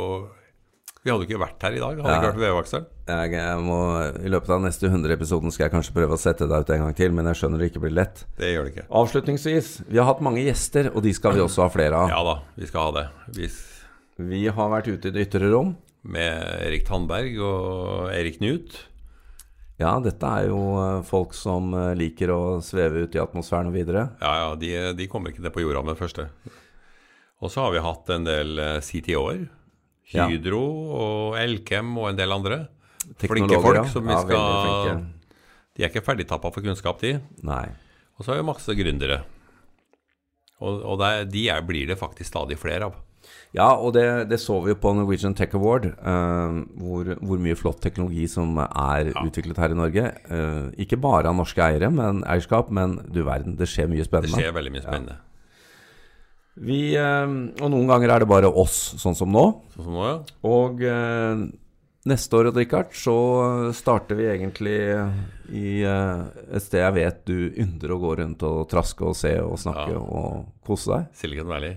Vi 1.04 1.12
hadde 1.12 1.26
ikke 1.28 1.40
vært 1.42 1.64
her 1.66 1.74
i 1.76 1.80
dag, 1.82 1.98
hadde 2.00 2.12
Ja. 2.14 2.20
ikke 2.22 2.30
vært 2.32 2.44
vevaksel. 2.46 2.84
Jeg, 3.12 3.32
jeg 3.36 3.64
må, 3.66 3.78
I 4.24 4.30
løpet 4.32 4.50
av 4.56 4.62
neste 4.64 4.88
100 4.88 5.12
episoden 5.18 5.52
skal 5.52 5.66
jeg 5.68 5.74
kanskje 5.74 5.96
prøve 5.98 6.16
å 6.16 6.22
sette 6.22 6.48
deg 6.48 6.64
ut 6.64 6.70
en 6.72 6.84
gang 6.86 6.96
til, 6.96 7.12
men 7.12 7.28
jeg 7.28 7.36
skjønner 7.42 7.60
det 7.60 7.68
ikke 7.74 7.82
blir 7.84 7.92
lett. 7.98 8.22
Det 8.40 8.54
gjør 8.54 8.64
det 8.70 8.72
ikke. 8.74 8.86
Avslutningsvis, 9.02 9.72
vi 9.90 10.00
har 10.00 10.08
hatt 10.08 10.22
mange 10.24 10.46
gjester, 10.46 10.88
og 10.96 11.04
de 11.04 11.12
skal 11.14 11.36
vi 11.36 11.44
også 11.44 11.66
ha 11.66 11.70
flere 11.74 12.00
av. 12.06 12.14
Ja 12.14 12.22
da, 12.24 12.38
vi 12.56 12.70
skal 12.72 12.88
ha 12.88 12.94
det. 13.02 13.06
Vi, 13.36 13.50
Vi 14.24 14.46
har 14.48 14.70
vært 14.72 14.88
ute 14.94 15.10
i 15.12 15.12
det 15.18 15.28
ytre 15.28 15.52
rom. 15.52 15.76
med 16.04 16.44
Erik 16.68 16.86
Tandberg 16.88 17.38
og 17.40 18.10
Erik 18.12 18.38
Knut. 18.40 18.74
Ja, 19.80 19.98
dette 20.04 20.24
er 20.28 20.48
jo 20.52 20.58
eh, 20.80 21.02
folk 21.08 21.34
som 21.34 21.72
eh, 21.74 21.94
liker 21.96 22.30
å 22.32 22.42
sveve 22.64 23.04
ut 23.08 23.16
i 23.16 23.20
atmosfæren 23.20 23.68
og 23.72 23.74
videre. 23.76 24.04
Ja, 24.22 24.34
ja, 24.40 24.50
de, 24.56 24.72
de 25.00 25.08
kommer 25.08 25.32
ikke 25.32 25.42
ned 25.44 25.52
på 25.56 25.64
jorda 25.64 25.82
med 25.84 25.96
det 25.96 26.02
første. 26.04 26.26
Og 27.44 27.52
så 27.52 27.64
har 27.66 27.72
vi 27.74 27.82
hatt 27.84 28.12
en 28.14 28.24
del 28.28 28.60
eh, 28.60 28.80
CTO-er. 28.86 29.48
Ja. 30.14 30.28
Hydro 30.30 30.64
og 30.94 31.38
Elkem 31.42 31.96
og 31.98 32.12
en 32.12 32.20
del 32.20 32.36
andre. 32.36 32.64
Flinke 33.20 33.60
folk 33.62 33.90
som 33.92 34.08
vi 34.08 34.18
skal. 34.26 35.06
De 35.74 35.84
er 35.84 35.90
ikke 35.90 36.06
ferdigtappa 36.06 36.52
for 36.54 36.66
kunnskap, 36.66 37.02
de. 37.02 37.18
Nei. 37.46 37.66
Og 38.18 38.26
så 38.26 38.34
har 38.34 38.42
vi 38.42 38.46
masse 38.46 38.76
gründere. 38.78 39.24
Og, 40.62 40.84
og 40.86 41.00
der, 41.02 41.26
de 41.28 41.48
er, 41.50 41.66
blir 41.66 41.90
det 41.90 41.98
faktisk 42.00 42.30
stadig 42.30 42.60
flere 42.62 42.92
av. 42.92 43.02
Ja, 43.56 43.70
og 43.78 43.94
det, 43.96 44.06
det 44.32 44.40
så 44.42 44.58
vi 44.64 44.74
jo 44.74 44.80
på 44.82 44.92
Norwegian 44.98 45.36
Tech 45.38 45.54
Award, 45.58 45.86
uh, 46.02 46.62
hvor, 46.82 47.14
hvor 47.22 47.42
mye 47.42 47.58
flott 47.58 47.82
teknologi 47.84 48.26
som 48.30 48.58
er 48.64 49.12
utviklet 49.24 49.60
her 49.62 49.74
i 49.74 49.78
Norge. 49.78 50.08
Uh, 50.30 50.72
ikke 50.82 51.00
bare 51.02 51.32
av 51.32 51.38
norske 51.38 51.62
eiere, 51.64 51.92
men 51.94 52.24
eierskap, 52.30 52.72
men 52.74 53.00
du 53.14 53.24
verden, 53.28 53.58
det 53.60 53.70
skjer 53.72 53.90
mye 53.92 54.06
spennende. 54.08 54.34
Det 54.36 54.46
skjer 54.46 54.58
veldig 54.58 54.74
mye 54.76 54.86
spennende. 54.86 55.20
Vi, 56.56 56.94
eh, 56.96 57.26
og 57.64 57.70
noen 57.74 57.88
ganger 57.90 58.12
er 58.14 58.20
det 58.24 58.30
bare 58.30 58.50
oss, 58.52 58.94
sånn 59.02 59.16
som 59.18 59.32
nå. 59.34 59.46
Sånn 59.74 59.88
som 59.88 59.96
nå, 59.98 60.04
ja. 60.06 60.18
Og 60.46 60.84
eh, 60.86 61.40
neste 62.10 62.38
år, 62.38 62.52
Richard, 62.54 62.92
så 62.94 63.16
starter 63.74 64.20
vi 64.20 64.28
egentlig 64.30 64.76
i 65.54 65.80
eh, 65.82 66.22
et 66.54 66.62
sted 66.66 66.84
jeg 66.84 66.96
vet 67.00 67.24
du 67.26 67.38
ynder 67.64 67.96
å 67.96 68.02
gå 68.04 68.12
rundt 68.22 68.46
og 68.46 68.68
traske 68.70 69.08
og 69.08 69.18
se 69.18 69.34
og 69.42 69.58
snakke 69.62 69.96
Ja. 69.96 70.04
og 70.04 70.46
kose 70.68 70.92
deg. 70.94 71.10
Silicon 71.18 71.50
Valley. 71.50 71.74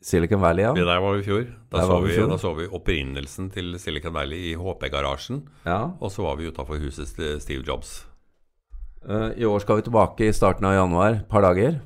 Silicon 0.00 0.40
Valley, 0.40 0.64
ja. 0.64 0.72
ja. 0.80 0.86
Der 0.94 1.02
var 1.04 1.12
vi 1.18 1.20
i 1.20 1.26
fjor. 1.26 1.44
Da, 1.68 1.82
så 1.84 1.98
vi 2.00 2.16
da 2.16 2.38
så 2.40 2.54
vi 2.56 2.70
opprinnelsen 2.72 3.50
til 3.52 3.74
Silicon 3.82 4.14
Valley 4.16 4.54
i 4.54 4.56
HP-garasjen. 4.56 5.42
ja. 5.68 5.90
Og 6.00 6.08
så 6.14 6.24
var 6.24 6.40
vi 6.40 6.48
utafor 6.48 6.80
huset 6.80 7.12
til 7.18 7.36
Steve 7.44 7.66
Jobs. 7.68 8.06
I 9.10 9.44
år 9.48 9.60
skal 9.60 9.78
vi 9.78 9.84
tilbake 9.86 10.26
i 10.28 10.32
starten 10.36 10.64
av 10.68 10.74
januar, 10.76 11.14
et 11.22 11.28
par 11.28 11.40
dager. 11.44 11.78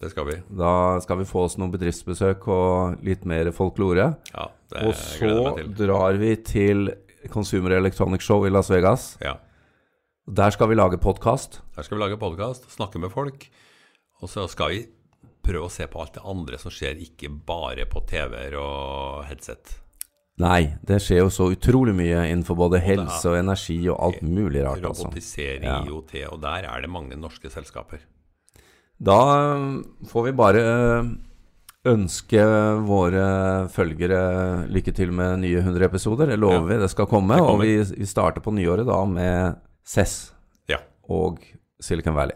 Det 0.00 0.10
skal 0.12 0.26
vi. 0.28 0.36
Da 0.52 1.00
skal 1.00 1.22
vi 1.22 1.26
få 1.28 1.46
oss 1.46 1.56
noen 1.56 1.72
bedriftsbesøk 1.72 2.44
og 2.52 3.04
litt 3.06 3.24
mer 3.28 3.48
folklore. 3.56 4.10
Ja, 4.34 4.48
det 4.72 4.82
Og 4.84 4.94
så 4.98 5.30
drar 5.78 6.18
vi 6.20 6.34
til 6.44 6.90
Consumer 7.32 7.78
Electronic 7.78 8.24
Show 8.26 8.44
i 8.46 8.52
Las 8.52 8.68
Vegas. 8.70 9.14
Ja. 9.24 9.38
Der 10.26 10.52
skal 10.52 10.68
vi 10.68 10.76
lage 10.76 10.98
podkast. 11.00 11.62
Der 11.76 11.86
skal 11.86 11.96
vi 11.96 12.02
lage 12.02 12.18
podkast, 12.20 12.68
snakke 12.74 13.00
med 13.00 13.10
folk. 13.14 13.48
Og 14.20 14.28
så 14.28 14.44
skal 14.50 14.74
vi 14.74 14.84
prøve 15.46 15.68
å 15.68 15.72
se 15.72 15.86
på 15.88 16.00
alt 16.02 16.16
det 16.18 16.24
andre 16.26 16.58
som 16.60 16.72
skjer, 16.74 16.98
ikke 17.00 17.30
bare 17.46 17.86
på 17.88 18.02
TV-er 18.10 18.56
og 18.60 19.24
headset. 19.30 19.78
Nei, 20.42 20.74
det 20.84 20.98
skjer 21.00 21.22
jo 21.22 21.30
så 21.32 21.46
utrolig 21.54 21.94
mye 21.96 22.26
innenfor 22.28 22.58
både 22.58 22.82
helse 22.84 23.30
og 23.30 23.38
energi 23.38 23.78
og 23.88 23.96
alt 24.10 24.26
mulig 24.26 24.66
rart, 24.66 24.84
altså. 24.84 25.06
Robotisering. 25.06 25.88
IOT, 25.88 26.12
og 26.28 26.42
der 26.42 26.66
er 26.68 26.84
det 26.84 26.90
mange 26.92 27.16
norske 27.16 27.48
selskaper. 27.48 28.02
Da 28.98 29.16
får 30.08 30.22
vi 30.24 30.32
bare 30.32 30.62
ønske 31.86 32.42
våre 32.88 33.26
følgere 33.70 34.20
lykke 34.72 34.94
til 34.96 35.12
med 35.14 35.42
nye 35.44 35.60
100 35.60 35.84
episoder. 35.86 36.32
Det 36.32 36.38
lover 36.40 36.64
vi, 36.70 36.78
det 36.82 36.90
skal 36.90 37.06
komme. 37.10 37.36
Det 37.38 37.44
Og 37.44 37.60
vi, 37.62 37.76
vi 38.00 38.08
starter 38.08 38.42
på 38.42 38.54
nyåret 38.56 38.88
da 38.88 39.02
med 39.04 39.60
Cess 39.86 40.32
Ja. 40.68 40.80
og 41.08 41.38
Silicon 41.80 42.16
Valley. 42.16 42.34